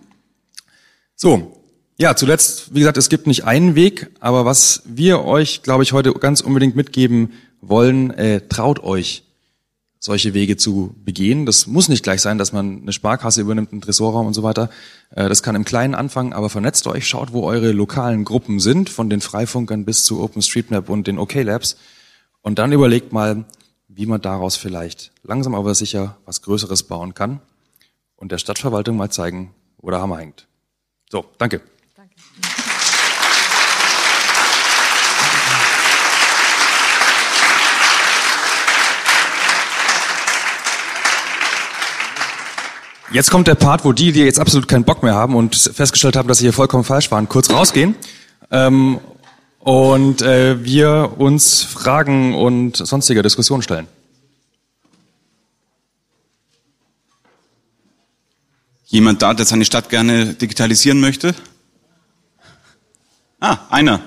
[1.16, 1.61] So,
[2.02, 5.94] ja, zuletzt, wie gesagt, es gibt nicht einen Weg, aber was wir euch, glaube ich,
[5.94, 9.24] heute ganz unbedingt mitgeben wollen, äh, traut euch,
[10.00, 11.46] solche Wege zu begehen.
[11.46, 14.72] Das muss nicht gleich sein, dass man eine Sparkasse übernimmt, einen Tresorraum und so weiter.
[15.12, 18.90] Äh, das kann im Kleinen anfangen, aber vernetzt euch, schaut, wo eure lokalen Gruppen sind,
[18.90, 21.78] von den Freifunkern bis zu OpenStreetMap und den OK Labs.
[22.42, 23.46] Und dann überlegt mal,
[23.88, 27.42] wie man daraus vielleicht langsam aber sicher was Größeres bauen kann
[28.16, 30.48] und der Stadtverwaltung mal zeigen, wo der Hammer hängt.
[31.12, 31.62] So, danke.
[43.14, 46.16] Jetzt kommt der Part, wo die, die jetzt absolut keinen Bock mehr haben und festgestellt
[46.16, 47.96] haben, dass sie hier vollkommen falsch waren, kurz rausgehen
[48.52, 49.02] ähm,
[49.60, 53.88] und äh, wir uns Fragen und sonstige Diskussionen stellen.
[58.86, 61.36] Jemand da, der seine Stadt gerne digitalisieren möchte?
[63.42, 64.00] Ah, einer.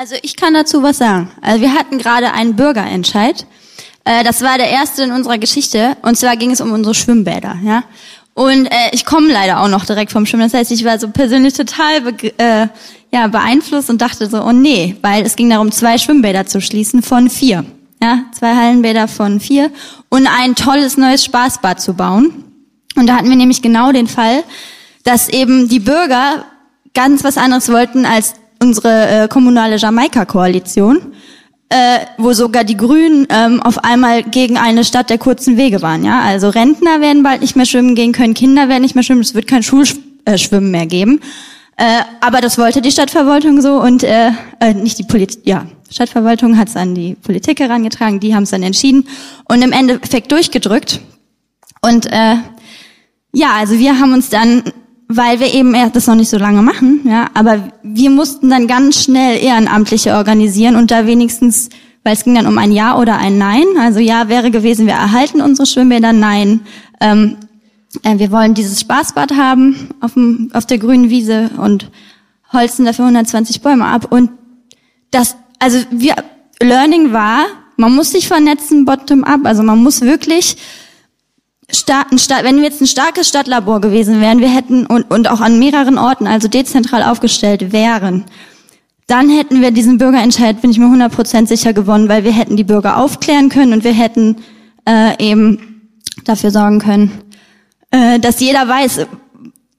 [0.00, 1.30] Also ich kann dazu was sagen.
[1.42, 3.44] Also wir hatten gerade einen Bürgerentscheid.
[4.06, 5.94] Äh, das war der erste in unserer Geschichte.
[6.00, 7.58] Und zwar ging es um unsere Schwimmbäder.
[7.62, 7.82] Ja.
[8.32, 10.44] Und äh, ich komme leider auch noch direkt vom Schwimmen.
[10.44, 12.68] Das heißt, ich war so persönlich total äh,
[13.12, 17.02] ja, beeinflusst und dachte so, oh nee, weil es ging darum, zwei Schwimmbäder zu schließen
[17.02, 17.66] von vier.
[18.02, 19.70] Ja, zwei Hallenbäder von vier
[20.08, 22.44] und ein tolles neues Spaßbad zu bauen.
[22.96, 24.44] Und da hatten wir nämlich genau den Fall,
[25.04, 26.46] dass eben die Bürger
[26.94, 30.98] ganz was anderes wollten als unsere äh, kommunale Jamaika-Koalition,
[31.70, 36.04] äh, wo sogar die Grünen ähm, auf einmal gegen eine Stadt der kurzen Wege waren.
[36.04, 39.22] Ja, also Rentner werden bald nicht mehr schwimmen gehen können, Kinder werden nicht mehr schwimmen,
[39.22, 41.20] es wird kein Schulschwimmen mehr geben.
[41.76, 46.58] Äh, aber das wollte die Stadtverwaltung so und äh, äh, nicht die Politik, ja, Stadtverwaltung
[46.58, 49.08] hat es an die Politik herangetragen, die haben es dann entschieden
[49.48, 51.00] und im Endeffekt durchgedrückt.
[51.80, 52.36] Und äh,
[53.32, 54.62] ja, also wir haben uns dann
[55.12, 59.02] weil wir eben das noch nicht so lange machen, ja, aber wir mussten dann ganz
[59.02, 61.68] schnell Ehrenamtliche organisieren und da wenigstens,
[62.04, 64.94] weil es ging dann um ein Ja oder ein Nein, also Ja wäre gewesen, wir
[64.94, 66.60] erhalten unsere Schwimmbäder, Nein,
[67.00, 67.38] ähm,
[68.04, 71.90] äh, wir wollen dieses Spaßbad haben auf, dem, auf der grünen Wiese und
[72.52, 74.12] holzen dafür 120 Bäume ab.
[74.12, 74.30] Und
[75.10, 76.14] das, also wir,
[76.62, 77.46] Learning war,
[77.76, 80.56] man muss sich vernetzen bottom up, also man muss wirklich
[82.42, 85.98] wenn wir jetzt ein starkes Stadtlabor gewesen wären, wir hätten und, und auch an mehreren
[85.98, 88.24] Orten, also dezentral aufgestellt wären,
[89.06, 92.64] dann hätten wir diesen Bürgerentscheid, bin ich mir 100% sicher gewonnen, weil wir hätten die
[92.64, 94.36] Bürger aufklären können und wir hätten
[94.86, 95.90] äh, eben
[96.24, 97.10] dafür sorgen können,
[97.90, 99.06] äh, dass jeder weiß,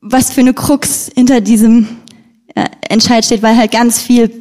[0.02, 1.88] was für eine Krux hinter diesem
[2.56, 4.41] äh, Entscheid steht, weil halt ganz viel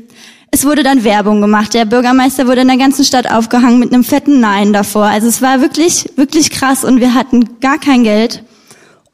[0.50, 1.74] es wurde dann Werbung gemacht.
[1.74, 5.04] Der Bürgermeister wurde in der ganzen Stadt aufgehangen mit einem fetten Nein davor.
[5.04, 8.42] Also es war wirklich, wirklich krass und wir hatten gar kein Geld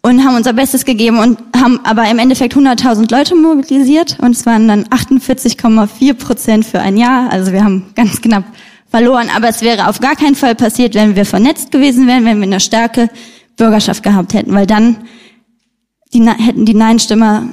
[0.03, 4.47] und haben unser Bestes gegeben und haben aber im Endeffekt 100.000 Leute mobilisiert und es
[4.47, 7.30] waren dann 48,4 Prozent für ein Jahr.
[7.30, 8.45] Also wir haben ganz knapp
[8.89, 12.39] verloren, aber es wäre auf gar keinen Fall passiert, wenn wir vernetzt gewesen wären, wenn
[12.39, 13.11] wir eine starke
[13.57, 14.97] Bürgerschaft gehabt hätten, weil dann
[16.14, 17.49] die, hätten die Nein-Stimmer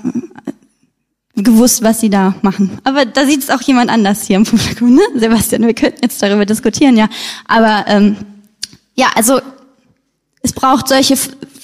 [1.35, 2.79] gewusst, was sie da machen.
[2.83, 5.01] Aber da sieht es auch jemand anders hier im Publikum, ne?
[5.15, 7.09] Sebastian, wir könnten jetzt darüber diskutieren, ja.
[7.47, 8.17] Aber ähm,
[8.95, 9.41] ja, also
[10.41, 11.15] es braucht solche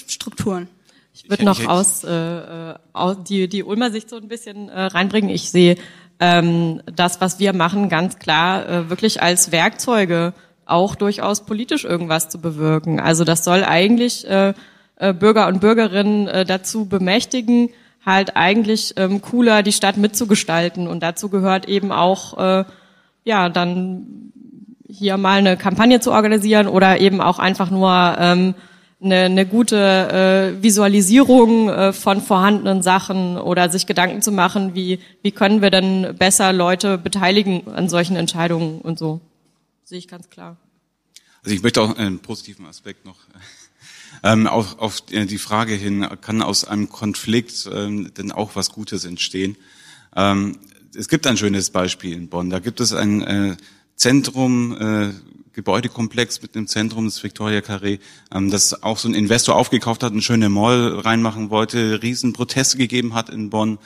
[0.08, 0.68] Strukturen.
[1.14, 4.80] Ich würde noch aus, äh, äh, aus die, die Ulmer Sicht so ein bisschen äh,
[4.86, 5.30] reinbringen.
[5.30, 5.76] Ich sehe
[6.18, 10.34] ähm, das, was wir machen, ganz klar äh, wirklich als Werkzeuge
[10.66, 13.00] auch durchaus politisch irgendwas zu bewirken.
[13.00, 14.54] Also das soll eigentlich äh,
[14.96, 17.70] äh, Bürger und Bürgerinnen äh, dazu bemächtigen,
[18.04, 20.88] halt eigentlich ähm, cooler die Stadt mitzugestalten.
[20.88, 22.64] Und dazu gehört eben auch, äh,
[23.24, 24.32] ja, dann
[24.88, 28.54] hier mal eine Kampagne zu organisieren oder eben auch einfach nur ähm,
[29.02, 29.76] eine, eine gute
[30.58, 35.70] äh, Visualisierung äh, von vorhandenen Sachen oder sich Gedanken zu machen, wie, wie können wir
[35.70, 39.20] denn besser Leute beteiligen an solchen Entscheidungen und so.
[39.84, 40.56] Sehe ich ganz klar.
[41.42, 43.16] Also ich möchte auch einen positiven Aspekt noch
[44.22, 49.04] ähm, auf, auf die Frage hin, kann aus einem Konflikt ähm, denn auch was Gutes
[49.04, 49.56] entstehen?
[50.14, 50.58] Ähm,
[50.94, 52.50] es gibt ein schönes Beispiel in Bonn.
[52.50, 53.56] Da gibt es ein äh,
[53.96, 55.12] Zentrum, äh,
[55.52, 58.00] Gebäudekomplex mit einem Zentrum, das Victoria Carré,
[58.32, 62.78] ähm, das auch so ein Investor aufgekauft hat, eine schöne Mall reinmachen wollte, riesen Proteste
[62.78, 63.78] gegeben hat in Bonn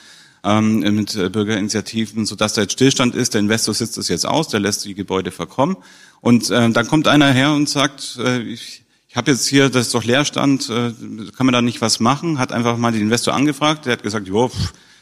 [0.45, 3.35] ähm, mit äh, Bürgerinitiativen, sodass da jetzt Stillstand ist.
[3.35, 5.77] Der Investor sitzt das jetzt aus, der lässt die Gebäude verkommen.
[6.21, 8.84] Und äh, dann kommt einer her und sagt, äh, ich
[9.15, 10.93] ich habe jetzt hier, das ist doch Leerstand, äh,
[11.37, 12.41] kann man da nicht was machen?
[12.41, 14.51] Hat einfach mal den Investor angefragt, der hat gesagt, jo,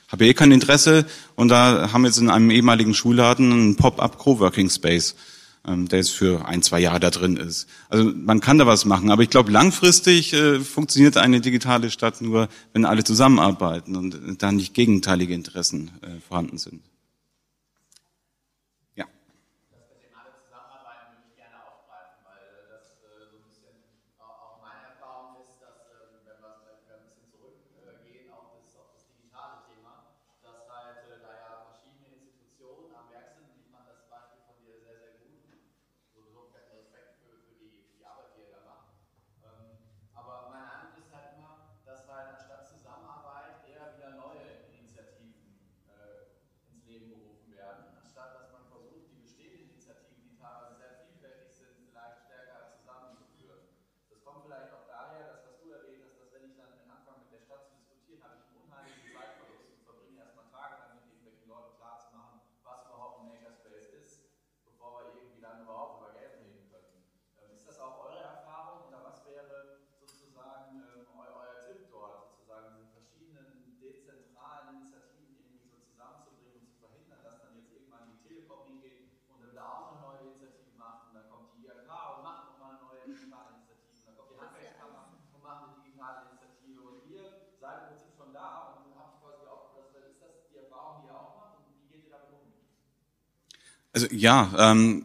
[0.09, 1.07] habe eh kein Interesse.
[1.35, 5.15] Und da haben wir jetzt in einem ehemaligen Schulladen einen Pop-up Coworking Space,
[5.67, 7.69] ähm, der jetzt für ein, zwei Jahre da drin ist.
[7.89, 12.21] Also man kann da was machen, aber ich glaube, langfristig äh, funktioniert eine digitale Stadt
[12.21, 16.83] nur, wenn alle zusammenarbeiten und da nicht gegenteilige Interessen äh, vorhanden sind.
[93.93, 95.05] Also ja, ähm,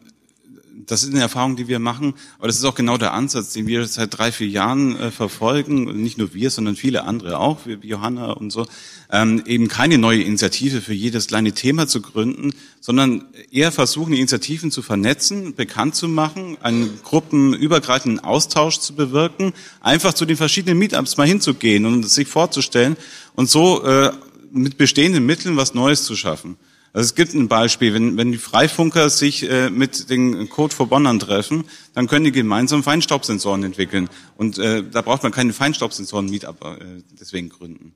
[0.86, 3.66] das ist eine Erfahrung, die wir machen, aber das ist auch genau der Ansatz, den
[3.66, 6.02] wir seit drei, vier Jahren äh, verfolgen.
[6.02, 8.66] Nicht nur wir, sondern viele andere auch, wie Johanna und so.
[9.10, 14.70] Ähm, eben keine neue Initiative für jedes kleine Thema zu gründen, sondern eher versuchen, Initiativen
[14.70, 21.16] zu vernetzen, bekannt zu machen, einen gruppenübergreifenden Austausch zu bewirken, einfach zu den verschiedenen Meetups
[21.16, 22.96] mal hinzugehen und sich vorzustellen
[23.34, 24.12] und so äh,
[24.50, 26.56] mit bestehenden Mitteln was Neues zu schaffen.
[26.98, 30.88] Also es gibt ein Beispiel, wenn, wenn die Freifunker sich äh, mit den Code for
[30.88, 31.62] Bonnern treffen,
[31.94, 34.10] dann können die gemeinsam Feinstaubsensoren entwickeln.
[34.36, 37.94] Und äh, da braucht man keine Feinstaubsensoren-Meetup äh, deswegen gründen.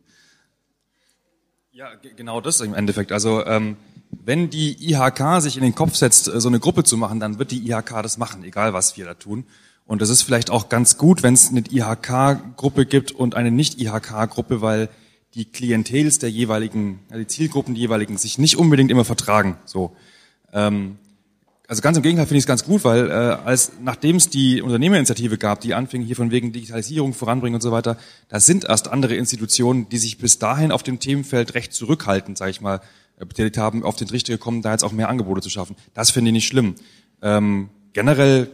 [1.73, 3.11] Ja, genau das im Endeffekt.
[3.11, 3.77] Also ähm,
[4.25, 7.41] wenn die IHK sich in den Kopf setzt, äh, so eine Gruppe zu machen, dann
[7.41, 9.47] wird die IHK das machen, egal was wir da tun.
[9.85, 14.61] Und das ist vielleicht auch ganz gut, wenn es eine IHK-Gruppe gibt und eine Nicht-IHK-Gruppe,
[14.61, 14.91] weil
[15.35, 19.57] die Klientels der jeweiligen, die Zielgruppen, die jeweiligen sich nicht unbedingt immer vertragen.
[19.65, 19.97] So.
[20.53, 20.99] Ähm,
[21.69, 24.61] also ganz im Gegenteil finde ich es ganz gut, weil äh, als nachdem es die
[24.61, 27.97] Unternehmerinitiative gab, die anfing hier von wegen Digitalisierung voranbringen und so weiter,
[28.29, 32.51] da sind erst andere Institutionen, die sich bis dahin auf dem Themenfeld recht zurückhaltend, sage
[32.51, 32.81] ich mal,
[33.19, 35.77] betätigt haben, auf den Trichter gekommen, da jetzt auch mehr Angebote zu schaffen.
[35.95, 36.75] Das finde ich nicht schlimm.
[37.23, 38.51] Ähm, generell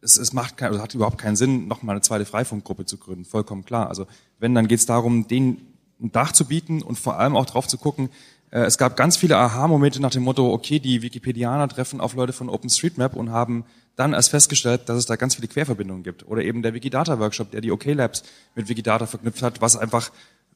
[0.00, 3.24] es, es macht kein, also hat überhaupt keinen Sinn, nochmal eine zweite Freifunkgruppe zu gründen,
[3.24, 3.88] vollkommen klar.
[3.88, 4.06] Also
[4.38, 7.66] wenn, dann geht es darum, denen ein Dach zu bieten und vor allem auch drauf
[7.66, 8.10] zu gucken,
[8.50, 12.32] äh, es gab ganz viele Aha-Momente nach dem Motto, okay, die Wikipedianer treffen auf Leute
[12.32, 13.64] von OpenStreetMap und haben
[13.96, 16.26] dann erst festgestellt, dass es da ganz viele Querverbindungen gibt.
[16.28, 18.24] Oder eben der Wikidata-Workshop, der die OK-Labs
[18.54, 20.10] mit Wikidata verknüpft hat, was einfach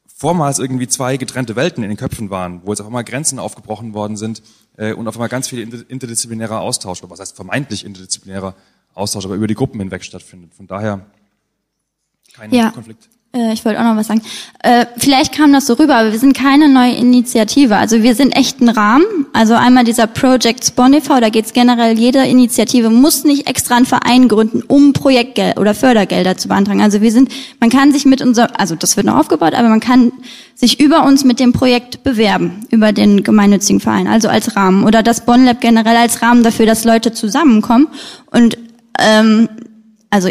[0.06, 3.94] vormals irgendwie zwei getrennte Welten in den Köpfen waren, wo jetzt auf einmal Grenzen aufgebrochen
[3.94, 4.42] worden sind
[4.76, 8.54] äh, und auf einmal ganz viel interdisziplinärer Austausch, oder was heißt vermeintlich interdisziplinärer
[8.92, 10.54] Austausch, aber über die Gruppen hinweg stattfindet.
[10.54, 11.06] Von daher
[12.34, 12.70] kein Ja.
[12.70, 13.08] Konflikt.
[13.32, 14.22] Äh, ich wollte auch noch was sagen.
[14.62, 17.76] Äh, vielleicht kam das so rüber, aber wir sind keine neue Initiative.
[17.76, 19.04] Also wir sind echt ein Rahmen.
[19.32, 24.28] Also einmal dieser Project Sponifer, da geht's generell, jede Initiative muss nicht extra einen Verein
[24.28, 26.82] gründen, um Projektgeld oder Fördergelder zu beantragen.
[26.82, 29.80] Also wir sind, man kann sich mit unser, also das wird noch aufgebaut, aber man
[29.80, 30.12] kann
[30.56, 34.84] sich über uns mit dem Projekt bewerben, über den gemeinnützigen Verein, also als Rahmen.
[34.84, 37.86] Oder das Bonlab generell als Rahmen dafür, dass Leute zusammenkommen.
[38.30, 38.58] Und
[38.98, 39.48] ähm,
[40.10, 40.28] also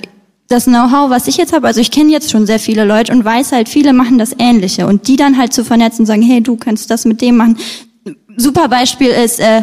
[0.50, 3.24] das Know-how, was ich jetzt habe, also ich kenne jetzt schon sehr viele Leute und
[3.24, 6.42] weiß halt, viele machen das Ähnliche und die dann halt zu vernetzen und sagen, hey,
[6.42, 7.58] du kannst das mit dem machen.
[8.36, 9.62] Super Beispiel ist äh,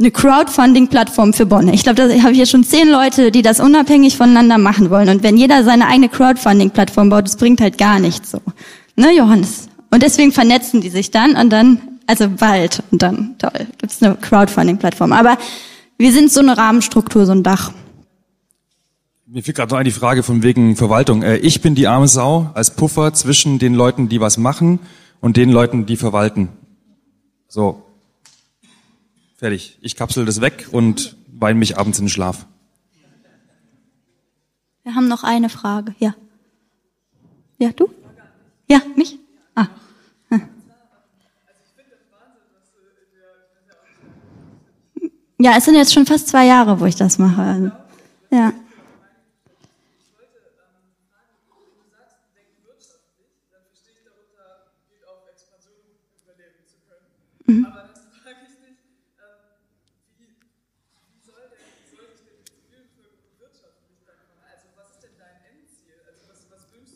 [0.00, 1.68] eine Crowdfunding-Plattform für Bonn.
[1.68, 5.08] Ich glaube, da habe ich jetzt schon zehn Leute, die das unabhängig voneinander machen wollen.
[5.08, 8.40] Und wenn jeder seine eigene Crowdfunding-Plattform baut, das bringt halt gar nichts so.
[8.96, 9.68] Ne, Johannes?
[9.90, 14.16] Und deswegen vernetzen die sich dann und dann, also bald und dann, toll, gibt's eine
[14.16, 15.12] Crowdfunding-Plattform.
[15.12, 15.38] Aber
[15.98, 17.70] wir sind so eine Rahmenstruktur, so ein Dach.
[19.34, 21.24] Mir fiel gerade noch ein die Frage von wegen Verwaltung.
[21.24, 24.78] Äh, Ich bin die arme Sau als Puffer zwischen den Leuten, die was machen
[25.20, 26.50] und den Leuten, die verwalten.
[27.48, 27.82] So.
[29.36, 29.76] Fertig.
[29.80, 32.46] Ich kapsel das weg und weine mich abends in den Schlaf.
[34.84, 35.96] Wir haben noch eine Frage.
[35.98, 36.14] Ja.
[37.58, 37.90] Ja, du?
[38.68, 39.18] Ja, mich?
[39.56, 39.66] Ah.
[40.28, 40.42] Hm.
[45.40, 47.72] Ja, es sind jetzt schon fast zwei Jahre, wo ich das mache.
[57.46, 57.68] Also, ja.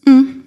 [0.04, 0.44] Mhm.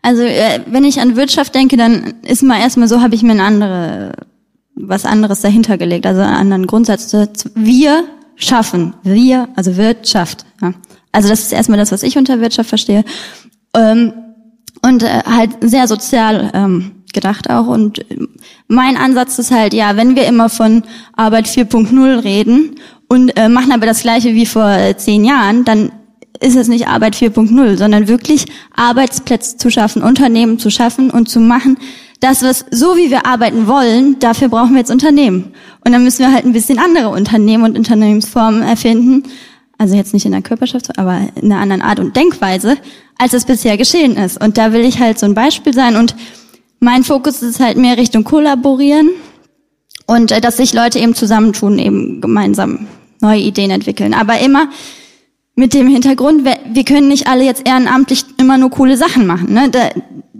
[0.00, 3.32] Also äh, wenn ich an Wirtschaft denke, dann ist mal erstmal so, habe ich mir
[3.32, 4.12] ein andere,
[4.74, 7.14] was anderes dahinter gelegt, also einen anderen Grundsatz.
[7.54, 8.04] Wir
[8.36, 10.46] schaffen, wir, also Wirtschaft.
[10.62, 10.72] Ja.
[11.12, 13.04] Also das ist erstmal das, was ich unter Wirtschaft verstehe.
[13.74, 14.12] Ähm,
[14.82, 17.66] und äh, halt sehr sozial ähm, gedacht auch.
[17.66, 18.04] Und
[18.68, 20.82] mein Ansatz ist halt, ja, wenn wir immer von
[21.16, 22.76] Arbeit 4.0 reden
[23.08, 25.90] und äh, machen aber das gleiche wie vor äh, zehn Jahren, dann
[26.40, 31.40] ist es nicht Arbeit 4.0, sondern wirklich Arbeitsplätze zu schaffen, Unternehmen zu schaffen und zu
[31.40, 31.78] machen.
[32.20, 35.52] Das, was so wie wir arbeiten wollen, dafür brauchen wir jetzt Unternehmen.
[35.84, 39.24] Und dann müssen wir halt ein bisschen andere Unternehmen und Unternehmensformen erfinden.
[39.78, 42.76] Also jetzt nicht in der Körperschaft, aber in einer anderen Art und Denkweise,
[43.16, 44.42] als es bisher geschehen ist.
[44.42, 45.96] Und da will ich halt so ein Beispiel sein.
[45.96, 46.16] Und
[46.80, 49.10] mein Fokus ist halt mehr Richtung Kollaborieren
[50.06, 52.88] und äh, dass sich Leute eben zusammentun, eben gemeinsam
[53.20, 54.14] neue Ideen entwickeln.
[54.14, 54.68] Aber immer
[55.54, 59.52] mit dem Hintergrund, wir können nicht alle jetzt ehrenamtlich immer nur coole Sachen machen.
[59.52, 59.70] Ne?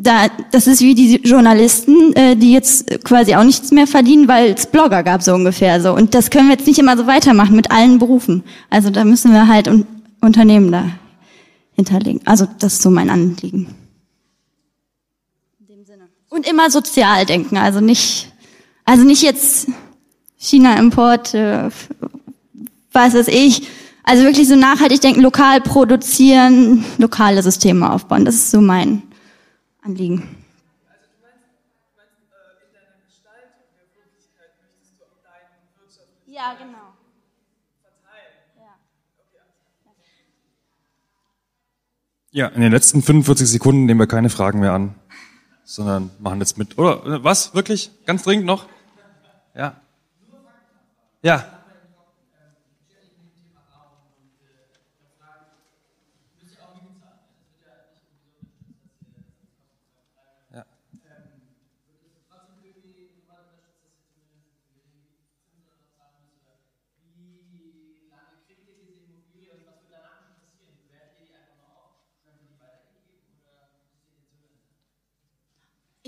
[0.08, 4.26] Da, da, das ist wie die Journalisten, äh, die jetzt quasi auch nichts mehr verdienen,
[4.26, 5.82] weil es Blogger gab, so ungefähr.
[5.82, 5.92] so.
[5.92, 8.42] Und das können wir jetzt nicht immer so weitermachen mit allen Berufen.
[8.70, 9.86] Also da müssen wir halt un
[10.22, 10.86] Unternehmen da
[11.72, 12.22] hinterlegen.
[12.24, 13.74] Also das ist so mein Anliegen.
[16.30, 18.32] Und immer sozial denken, also nicht,
[18.84, 19.68] also nicht jetzt
[20.38, 21.68] China-Import, äh,
[22.92, 23.68] was weiß ich.
[24.04, 28.24] Also wirklich so nachhaltig denken, lokal produzieren, lokale Systeme aufbauen.
[28.24, 29.02] Das ist so mein
[29.88, 30.44] Anliegen.
[36.26, 36.76] Ja, genau.
[42.30, 44.94] Ja, in den letzten 45 Sekunden nehmen wir keine Fragen mehr an,
[45.64, 46.76] sondern machen jetzt mit.
[46.76, 47.54] Oder äh, was?
[47.54, 47.90] Wirklich?
[48.04, 48.68] Ganz dringend noch?
[49.54, 49.60] Ja.
[49.62, 49.80] Ja.
[51.22, 51.57] Ja.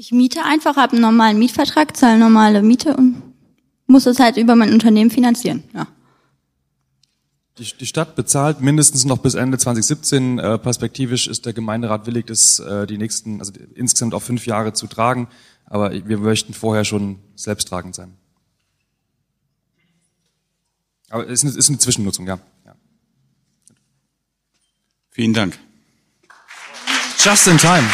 [0.01, 3.23] Ich miete einfach, habe einen normalen Mietvertrag, zahle normale Miete und
[3.87, 5.63] muss es halt über mein Unternehmen finanzieren.
[5.75, 5.87] Ja.
[7.59, 10.39] Die, die Stadt bezahlt mindestens noch bis Ende 2017.
[10.39, 14.73] Äh, perspektivisch ist der Gemeinderat willig, das äh, die nächsten, also insgesamt auf fünf Jahre
[14.73, 15.29] zu tragen.
[15.67, 18.17] Aber wir möchten vorher schon selbsttragend sein.
[21.11, 22.39] Aber es ist eine, ist eine Zwischennutzung, ja.
[22.65, 22.75] ja.
[25.11, 25.59] Vielen Dank.
[27.23, 27.85] Just in time.